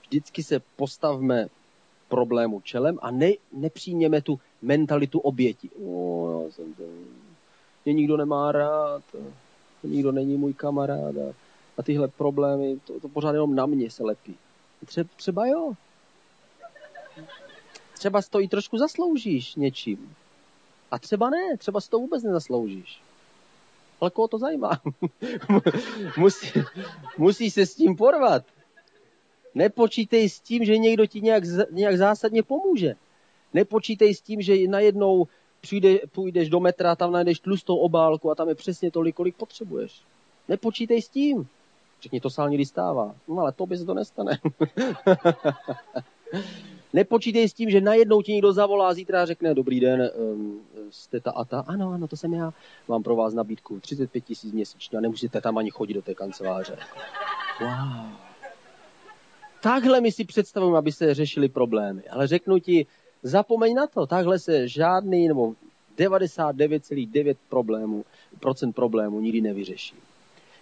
Vždycky 0.01 0.43
se 0.43 0.59
postavme 0.75 1.47
problému 2.07 2.61
čelem 2.61 2.99
a 3.01 3.11
ne, 3.11 3.31
nepřijměme 3.53 4.21
tu 4.21 4.39
mentalitu 4.61 5.19
oběti. 5.19 5.69
O, 5.69 6.43
já 6.45 6.51
jsem 6.51 6.73
to, 6.73 6.83
mě 7.85 7.93
nikdo 7.93 8.17
nemá 8.17 8.51
rád, 8.51 9.03
nikdo 9.83 10.11
není 10.11 10.37
můj 10.37 10.53
kamarád 10.53 11.17
a, 11.17 11.33
a 11.77 11.83
tyhle 11.83 12.07
problémy, 12.07 12.79
to, 12.85 12.99
to 12.99 13.09
pořád 13.09 13.31
jenom 13.31 13.55
na 13.55 13.65
mě 13.65 13.91
se 13.91 14.03
lepí. 14.03 14.35
Třeba, 14.85 15.09
třeba 15.15 15.47
jo, 15.47 15.73
třeba 17.93 18.21
to 18.29 18.41
i 18.41 18.47
trošku 18.47 18.77
zasloužíš 18.77 19.55
něčím. 19.55 20.15
A 20.91 20.99
třeba 20.99 21.29
ne, 21.29 21.57
třeba 21.57 21.81
si 21.81 21.89
to 21.89 21.99
vůbec 21.99 22.23
nezasloužíš. 22.23 23.01
Ale 24.01 24.11
koho 24.11 24.27
to 24.27 24.37
zajímá? 24.37 24.81
musí, 26.17 26.47
musí 27.17 27.51
se 27.51 27.65
s 27.65 27.75
tím 27.75 27.95
porvat. 27.95 28.43
Nepočítej 29.55 30.29
s 30.29 30.39
tím, 30.39 30.65
že 30.65 30.77
někdo 30.77 31.05
ti 31.05 31.21
nějak, 31.21 31.43
nějak 31.71 31.97
zásadně 31.97 32.43
pomůže. 32.43 32.95
Nepočítej 33.53 34.15
s 34.15 34.21
tím, 34.21 34.41
že 34.41 34.67
najednou 34.67 35.27
přijde, 35.67 35.99
půjdeš 36.11 36.49
do 36.49 36.59
metra, 36.59 36.95
tam 36.95 37.11
najdeš 37.11 37.39
tlustou 37.39 37.75
obálku 37.75 38.31
a 38.31 38.35
tam 38.35 38.49
je 38.49 38.55
přesně 38.55 38.91
tolik, 38.91 39.15
kolik 39.15 39.35
potřebuješ. 39.35 40.01
Nepočítej 40.47 41.01
s 41.01 41.09
tím. 41.09 41.47
Řekni, 42.01 42.21
to 42.21 42.29
se 42.29 42.41
někdy 42.49 42.65
stává. 42.65 43.15
No 43.27 43.39
ale 43.39 43.51
to 43.51 43.65
by 43.65 43.77
se 43.77 43.85
to 43.85 43.93
nestane. 43.93 44.39
Nepočítej 46.93 47.49
s 47.49 47.53
tím, 47.53 47.69
že 47.69 47.81
najednou 47.81 48.21
ti 48.21 48.31
někdo 48.31 48.53
zavolá 48.53 48.93
zítra 48.93 49.21
a 49.21 49.25
řekne, 49.25 49.53
dobrý 49.53 49.79
den, 49.79 50.11
um, 50.15 50.61
jste 50.89 51.19
ta 51.19 51.31
a 51.31 51.45
ta. 51.45 51.59
Ano, 51.67 51.91
ano, 51.91 52.07
to 52.07 52.17
jsem 52.17 52.33
já. 52.33 52.53
Mám 52.87 53.03
pro 53.03 53.15
vás 53.15 53.33
nabídku 53.33 53.79
35 53.79 54.21
tisíc 54.21 54.53
měsíčně 54.53 54.97
a 54.97 55.01
nemusíte 55.01 55.41
tam 55.41 55.57
ani 55.57 55.69
chodit 55.69 55.93
do 55.93 56.01
té 56.01 56.13
kanceláře. 56.13 56.77
Wow. 57.61 58.11
Takhle 59.61 60.01
my 60.01 60.11
si 60.11 60.25
představujeme, 60.25 60.77
aby 60.77 60.91
se 60.91 61.13
řešili 61.13 61.49
problémy. 61.49 62.03
Ale 62.09 62.27
řeknu 62.27 62.59
ti, 62.59 62.87
zapomeň 63.23 63.73
na 63.73 63.87
to. 63.87 64.07
Takhle 64.07 64.39
se 64.39 64.67
žádný 64.67 65.27
nebo 65.27 65.53
99,9 65.97 67.35
problémů, 67.49 68.05
procent 68.39 68.73
problémů 68.73 69.19
nikdy 69.19 69.41
nevyřeší. 69.41 69.95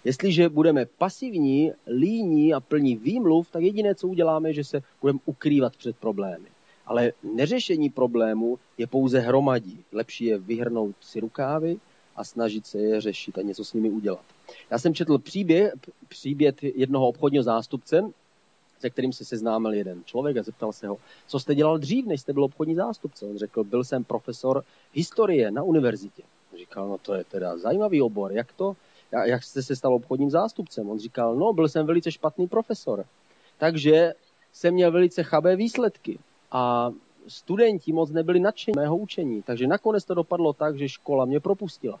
Jestliže 0.04 0.48
budeme 0.48 0.86
pasivní, 0.86 1.72
líní 1.86 2.54
a 2.54 2.60
plní 2.60 2.96
výmluv, 2.96 3.50
tak 3.50 3.62
jediné, 3.62 3.94
co 3.94 4.08
uděláme, 4.08 4.52
že 4.52 4.64
se 4.64 4.82
budeme 5.00 5.18
ukrývat 5.24 5.76
před 5.76 5.96
problémy. 5.96 6.46
Ale 6.86 7.12
neřešení 7.34 7.90
problému 7.90 8.58
je 8.78 8.86
pouze 8.86 9.20
hromadí. 9.20 9.84
Lepší 9.92 10.24
je 10.24 10.38
vyhrnout 10.38 10.94
si 11.00 11.20
rukávy 11.20 11.76
a 12.16 12.24
snažit 12.24 12.66
se 12.66 12.78
je 12.78 13.00
řešit 13.00 13.38
a 13.38 13.42
něco 13.42 13.64
s 13.64 13.72
nimi 13.72 13.90
udělat. 13.90 14.24
Já 14.70 14.78
jsem 14.78 14.94
četl 14.94 15.18
příběh, 15.18 15.72
příběh 16.08 16.54
jednoho 16.62 17.08
obchodního 17.08 17.44
zástupce, 17.44 18.02
se 18.78 18.90
kterým 18.90 19.12
se 19.12 19.24
seznámil 19.24 19.74
jeden 19.74 20.04
člověk 20.04 20.36
a 20.36 20.42
zeptal 20.42 20.72
se 20.72 20.86
ho, 20.86 20.96
co 21.26 21.40
jste 21.40 21.54
dělal 21.54 21.78
dřív, 21.78 22.06
než 22.06 22.20
jste 22.20 22.32
byl 22.32 22.44
obchodní 22.44 22.74
zástupce. 22.74 23.26
On 23.26 23.38
řekl, 23.38 23.64
byl 23.64 23.84
jsem 23.84 24.04
profesor 24.04 24.64
historie 24.92 25.50
na 25.50 25.62
univerzitě. 25.62 26.22
Říkal, 26.58 26.88
no 26.88 26.98
to 26.98 27.14
je 27.14 27.24
teda 27.24 27.58
zajímavý 27.58 28.02
obor, 28.02 28.32
jak 28.32 28.52
to? 28.52 28.76
jak 29.24 29.42
jste 29.42 29.62
se 29.62 29.76
stal 29.76 29.94
obchodním 29.94 30.30
zástupcem? 30.30 30.90
On 30.90 30.98
říkal, 30.98 31.36
no, 31.36 31.52
byl 31.52 31.68
jsem 31.68 31.86
velice 31.86 32.12
špatný 32.12 32.48
profesor. 32.48 33.04
Takže 33.58 34.12
jsem 34.52 34.74
měl 34.74 34.92
velice 34.92 35.22
chabé 35.22 35.56
výsledky. 35.56 36.18
A 36.52 36.90
studenti 37.28 37.92
moc 37.92 38.10
nebyli 38.10 38.40
nadšení 38.40 38.74
mého 38.76 38.96
učení, 38.96 39.42
takže 39.42 39.66
nakonec 39.66 40.04
to 40.04 40.14
dopadlo 40.14 40.52
tak, 40.52 40.78
že 40.78 40.88
škola 40.88 41.24
mě 41.24 41.40
propustila. 41.40 42.00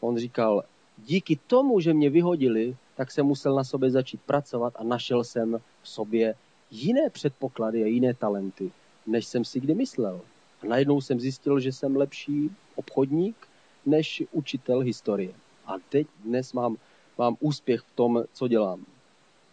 On 0.00 0.18
říkal, 0.18 0.64
díky 0.98 1.38
tomu, 1.46 1.80
že 1.80 1.94
mě 1.94 2.10
vyhodili, 2.10 2.76
tak 2.96 3.10
jsem 3.10 3.26
musel 3.26 3.54
na 3.54 3.64
sobě 3.64 3.90
začít 3.90 4.20
pracovat 4.20 4.74
a 4.76 4.84
našel 4.84 5.24
jsem 5.24 5.60
v 5.82 5.88
sobě 5.88 6.34
jiné 6.70 7.10
předpoklady 7.10 7.82
a 7.82 7.86
jiné 7.86 8.14
talenty, 8.14 8.72
než 9.06 9.26
jsem 9.26 9.44
si 9.44 9.60
kdy 9.60 9.74
myslel. 9.74 10.20
A 10.62 10.66
najednou 10.66 11.00
jsem 11.00 11.20
zjistil, 11.20 11.60
že 11.60 11.72
jsem 11.72 11.96
lepší 11.96 12.50
obchodník 12.74 13.48
než 13.86 14.22
učitel 14.32 14.80
historie. 14.80 15.32
A 15.66 15.72
teď 15.88 16.06
dnes 16.24 16.52
mám, 16.52 16.76
mám 17.18 17.36
úspěch 17.40 17.80
v 17.80 17.90
tom, 17.94 18.24
co 18.32 18.48
dělám. 18.48 18.86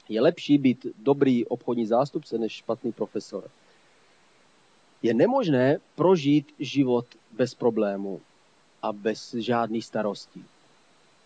Je 0.10 0.21
lepší 0.21 0.58
být 0.58 0.86
dobrý 0.99 1.45
obchodní 1.45 1.86
zástupce 1.86 2.38
než 2.38 2.51
špatný 2.51 2.91
profesor. 2.91 3.49
Je 5.01 5.13
nemožné 5.13 5.77
prožít 5.95 6.54
život 6.60 7.06
bez 7.32 7.56
problému 7.56 8.21
a 8.82 8.93
bez 8.93 9.34
žádných 9.34 9.86
starostí. 9.86 10.45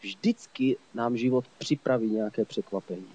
Vždycky 0.05 0.77
nám 0.93 1.17
život 1.17 1.45
připraví 1.57 2.09
nějaké 2.09 2.45
překvapení. 2.45 3.09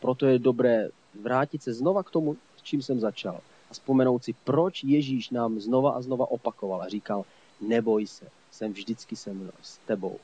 Proto 0.00 0.26
je 0.26 0.38
dobré 0.38 0.88
vrátit 1.22 1.62
se 1.62 1.74
znova 1.74 2.02
k 2.02 2.10
tomu, 2.10 2.36
s 2.56 2.62
čím 2.62 2.82
jsem 2.82 3.00
začal. 3.00 3.40
A 3.70 3.74
vzpomenout 3.74 4.24
si, 4.24 4.32
proč 4.32 4.84
Ježíš 4.84 5.30
nám 5.30 5.60
znova 5.60 5.90
a 5.90 6.02
znova 6.02 6.30
opakoval 6.30 6.82
a 6.82 6.88
říkal, 6.88 7.24
neboj 7.60 8.06
se, 8.06 8.26
jsem 8.50 8.72
vždycky 8.72 9.16
se 9.16 9.32
mnou, 9.32 9.52
s 9.62 9.78
tebou. 9.78 10.18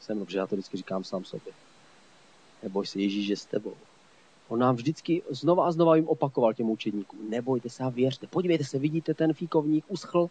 Se 0.00 0.14
mnou, 0.14 0.24
protože 0.24 0.38
já 0.38 0.46
to 0.46 0.56
vždycky 0.56 0.76
říkám 0.76 1.04
sám 1.04 1.24
sobě. 1.24 1.52
Neboj 2.62 2.86
se, 2.86 3.00
Ježíš 3.00 3.28
je 3.28 3.36
s 3.36 3.44
tebou. 3.44 3.74
On 4.48 4.58
nám 4.58 4.76
vždycky 4.76 5.22
znova 5.30 5.66
a 5.66 5.72
znova 5.72 5.96
jim 5.96 6.08
opakoval 6.08 6.54
těm 6.54 6.70
učedníkům, 6.70 7.30
nebojte 7.30 7.70
se 7.70 7.82
a 7.82 7.88
věřte. 7.88 8.26
Podívejte 8.26 8.64
se, 8.64 8.78
vidíte, 8.78 9.14
ten 9.14 9.32
fíkovník 9.32 9.84
uschl, 9.88 10.30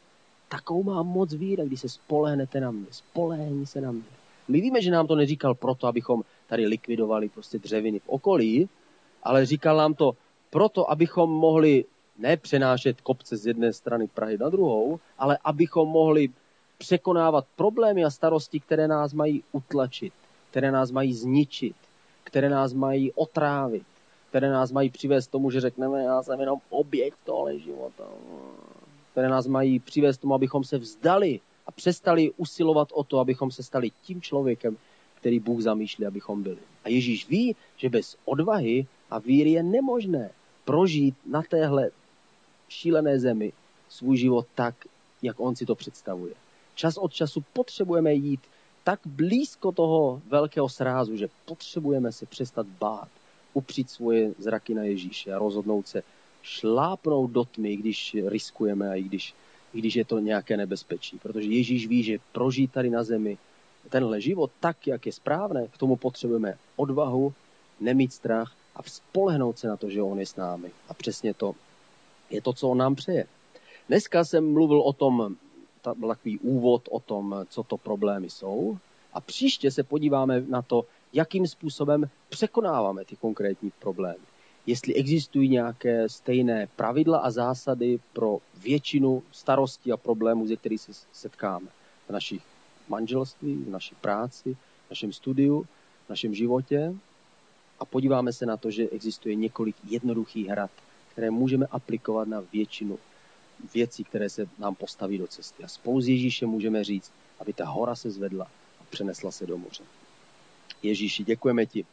takovou 0.49 0.83
má 0.83 1.03
moc 1.03 1.33
víra, 1.33 1.63
když 1.63 1.81
se 1.81 1.89
spolehnete 1.89 2.59
na 2.59 2.71
mě. 2.71 2.87
Spolehni 2.91 3.65
se 3.65 3.81
na 3.81 3.91
mě. 3.91 4.18
My 4.49 4.61
víme, 4.61 4.81
že 4.81 4.91
nám 4.91 5.07
to 5.07 5.15
neříkal 5.15 5.55
proto, 5.55 5.87
abychom 5.87 6.23
tady 6.47 6.65
likvidovali 6.65 7.29
prostě 7.29 7.59
dřeviny 7.59 7.99
v 7.99 8.09
okolí, 8.09 8.69
ale 9.23 9.45
říkal 9.45 9.77
nám 9.77 9.93
to 9.93 10.11
proto, 10.49 10.91
abychom 10.91 11.29
mohli 11.29 11.85
ne 12.17 12.37
přenášet 12.37 13.01
kopce 13.01 13.37
z 13.37 13.45
jedné 13.45 13.73
strany 13.73 14.07
Prahy 14.07 14.37
na 14.37 14.49
druhou, 14.49 14.99
ale 15.17 15.37
abychom 15.43 15.89
mohli 15.89 16.29
překonávat 16.77 17.45
problémy 17.55 18.05
a 18.05 18.09
starosti, 18.09 18.59
které 18.59 18.87
nás 18.87 19.13
mají 19.13 19.43
utlačit, 19.51 20.13
které 20.49 20.71
nás 20.71 20.91
mají 20.91 21.13
zničit, 21.13 21.75
které 22.23 22.49
nás 22.49 22.73
mají 22.73 23.11
otrávit, 23.11 23.83
které 24.29 24.49
nás 24.49 24.71
mají 24.71 24.89
přivést 24.89 25.27
tomu, 25.27 25.51
že 25.51 25.61
řekneme, 25.61 26.03
já 26.03 26.23
jsem 26.23 26.39
jenom 26.39 26.59
objekt 26.69 27.17
tohle 27.23 27.59
života, 27.59 28.03
které 29.11 29.29
nás 29.29 29.47
mají 29.47 29.79
přivést 29.79 30.17
tomu, 30.17 30.33
abychom 30.33 30.63
se 30.63 30.77
vzdali 30.77 31.39
a 31.69 31.71
přestali 31.71 32.31
usilovat 32.37 32.87
o 32.93 33.03
to, 33.03 33.19
abychom 33.19 33.51
se 33.51 33.63
stali 33.63 33.91
tím 34.03 34.21
člověkem, 34.21 34.77
který 35.15 35.39
Bůh 35.39 35.61
zamýšlí, 35.61 36.05
abychom 36.05 36.43
byli. 36.43 36.57
A 36.83 36.89
Ježíš 36.89 37.29
ví, 37.29 37.55
že 37.77 37.89
bez 37.89 38.17
odvahy 38.25 38.87
a 39.09 39.19
víry 39.19 39.51
je 39.51 39.63
nemožné 39.63 40.29
prožít 40.65 41.15
na 41.25 41.41
téhle 41.41 41.91
šílené 42.69 43.19
zemi 43.19 43.53
svůj 43.89 44.17
život 44.17 44.47
tak, 44.55 44.75
jak 45.21 45.39
on 45.39 45.55
si 45.55 45.65
to 45.65 45.75
představuje. 45.75 46.33
Čas 46.75 46.97
od 46.97 47.13
času 47.13 47.43
potřebujeme 47.53 48.13
jít 48.13 48.41
tak 48.83 48.99
blízko 49.05 49.71
toho 49.71 50.21
velkého 50.27 50.69
srázu, 50.69 51.17
že 51.17 51.29
potřebujeme 51.45 52.11
se 52.11 52.25
přestat 52.25 52.67
bát, 52.67 53.09
upřít 53.53 53.89
svoje 53.89 54.33
zraky 54.39 54.73
na 54.73 54.83
Ježíše 54.83 55.33
a 55.33 55.39
rozhodnout 55.39 55.87
se 55.87 56.03
šlápnout 56.41 57.31
do 57.31 57.43
tmy, 57.43 57.77
když 57.77 58.17
riskujeme 58.25 58.89
a 58.89 58.95
i 58.95 59.03
když, 59.03 59.33
i 59.73 59.79
když 59.79 59.95
je 59.95 60.05
to 60.05 60.19
nějaké 60.19 60.57
nebezpečí. 60.57 61.17
Protože 61.17 61.49
Ježíš 61.49 61.87
ví, 61.87 62.03
že 62.03 62.17
prožít 62.31 62.71
tady 62.71 62.89
na 62.89 63.03
zemi 63.03 63.37
tenhle 63.89 64.21
život 64.21 64.51
tak, 64.59 64.87
jak 64.87 65.05
je 65.05 65.11
správné, 65.11 65.67
k 65.67 65.77
tomu 65.77 65.95
potřebujeme 65.95 66.57
odvahu, 66.75 67.33
nemít 67.79 68.13
strach 68.13 68.55
a 68.75 68.83
spolehnout 68.83 69.59
se 69.59 69.67
na 69.67 69.77
to, 69.77 69.89
že 69.89 70.01
on 70.01 70.19
je 70.19 70.25
s 70.25 70.35
námi. 70.35 70.71
A 70.89 70.93
přesně 70.93 71.33
to 71.33 71.55
je 72.29 72.41
to, 72.41 72.53
co 72.53 72.69
on 72.69 72.77
nám 72.77 72.95
přeje. 72.95 73.25
Dneska 73.87 74.23
jsem 74.23 74.53
mluvil 74.53 74.81
o 74.81 74.93
tom, 74.93 75.35
takový 75.81 76.39
úvod 76.39 76.89
o 76.91 76.99
tom, 76.99 77.35
co 77.49 77.63
to 77.63 77.77
problémy 77.77 78.29
jsou. 78.29 78.77
A 79.13 79.21
příště 79.21 79.71
se 79.71 79.83
podíváme 79.83 80.41
na 80.41 80.61
to, 80.61 80.85
jakým 81.13 81.47
způsobem 81.47 82.09
překonáváme 82.29 83.05
ty 83.05 83.15
konkrétní 83.15 83.71
problémy. 83.79 84.23
Jestli 84.65 84.93
existují 84.93 85.49
nějaké 85.49 86.09
stejné 86.09 86.67
pravidla 86.75 87.17
a 87.17 87.31
zásady 87.31 87.99
pro 88.13 88.37
většinu 88.57 89.23
starostí 89.31 89.91
a 89.91 89.97
problémů, 89.97 90.47
ze 90.47 90.55
kterých 90.55 90.81
se 90.81 90.91
setkáme 91.13 91.67
v 92.07 92.11
našich 92.11 92.43
manželství, 92.87 93.55
v 93.55 93.69
naší 93.69 93.95
práci, 93.95 94.57
v 94.87 94.89
našem 94.89 95.13
studiu, 95.13 95.67
v 96.05 96.09
našem 96.09 96.35
životě. 96.35 96.93
A 97.79 97.85
podíváme 97.85 98.33
se 98.33 98.45
na 98.45 98.57
to, 98.57 98.71
že 98.71 98.89
existuje 98.89 99.35
několik 99.35 99.75
jednoduchých 99.87 100.47
hrad, 100.47 100.71
které 101.11 101.31
můžeme 101.31 101.65
aplikovat 101.65 102.27
na 102.27 102.43
většinu 102.53 102.99
věcí, 103.73 104.03
které 104.03 104.29
se 104.29 104.47
nám 104.59 104.75
postaví 104.75 105.17
do 105.17 105.27
cesty. 105.27 105.63
A 105.63 105.67
spolu 105.67 106.01
s 106.01 106.07
Ježíšem 106.07 106.49
můžeme 106.49 106.83
říct, 106.83 107.11
aby 107.39 107.53
ta 107.53 107.65
hora 107.65 107.95
se 107.95 108.11
zvedla 108.11 108.45
a 108.79 108.83
přenesla 108.89 109.31
se 109.31 109.45
do 109.45 109.57
moře. 109.57 109.83
Ježíši, 110.83 111.23
děkujeme 111.23 111.65
ti 111.65 111.85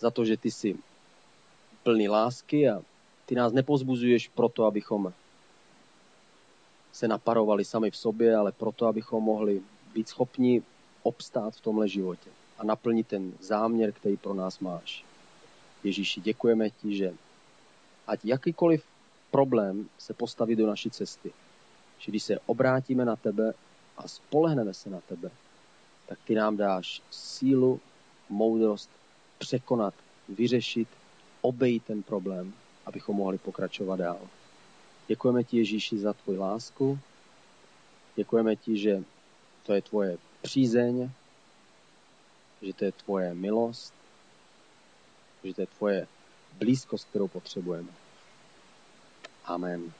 za 0.00 0.10
to, 0.10 0.24
že 0.24 0.36
ty 0.36 0.50
jsi 0.50 0.76
plný 1.82 2.08
lásky 2.08 2.68
a 2.68 2.82
ty 3.26 3.34
nás 3.34 3.52
nepozbuzuješ 3.52 4.28
proto, 4.28 4.64
abychom 4.64 5.12
se 6.92 7.08
naparovali 7.08 7.64
sami 7.64 7.90
v 7.90 7.96
sobě, 7.96 8.36
ale 8.36 8.52
proto, 8.52 8.86
abychom 8.86 9.24
mohli 9.24 9.62
být 9.94 10.08
schopni 10.08 10.62
obstát 11.02 11.54
v 11.54 11.60
tomhle 11.60 11.88
životě 11.88 12.30
a 12.58 12.64
naplnit 12.64 13.06
ten 13.06 13.32
záměr, 13.40 13.92
který 13.92 14.16
pro 14.16 14.34
nás 14.34 14.58
máš. 14.58 15.04
Ježíši, 15.84 16.20
děkujeme 16.20 16.70
ti, 16.70 16.96
že 16.96 17.14
ať 18.06 18.20
jakýkoliv 18.24 18.84
problém 19.30 19.88
se 19.98 20.14
postaví 20.14 20.56
do 20.56 20.66
naší 20.66 20.90
cesty, 20.90 21.32
že 21.98 22.10
když 22.10 22.22
se 22.22 22.38
obrátíme 22.46 23.04
na 23.04 23.16
tebe 23.16 23.52
a 23.96 24.08
spolehneme 24.08 24.74
se 24.74 24.90
na 24.90 25.00
tebe, 25.00 25.30
tak 26.06 26.18
ty 26.24 26.34
nám 26.34 26.56
dáš 26.56 27.02
sílu, 27.10 27.80
moudrost 28.28 28.90
překonat, 29.38 29.94
vyřešit, 30.28 30.88
obejít 31.40 31.84
ten 31.84 32.02
problém, 32.02 32.52
abychom 32.86 33.16
mohli 33.16 33.38
pokračovat 33.38 33.96
dál. 33.96 34.20
Děkujeme 35.08 35.44
ti, 35.44 35.56
Ježíši, 35.56 35.98
za 35.98 36.12
tvoji 36.12 36.38
lásku. 36.38 36.98
Děkujeme 38.16 38.56
ti, 38.56 38.78
že 38.78 39.04
to 39.62 39.72
je 39.72 39.82
tvoje 39.82 40.18
přízeň, 40.42 41.10
že 42.62 42.72
to 42.72 42.84
je 42.84 42.92
tvoje 42.92 43.34
milost, 43.34 43.94
že 45.44 45.54
to 45.54 45.60
je 45.60 45.66
tvoje 45.66 46.06
blízkost, 46.58 47.08
kterou 47.08 47.28
potřebujeme. 47.28 47.88
Amen. 49.44 49.92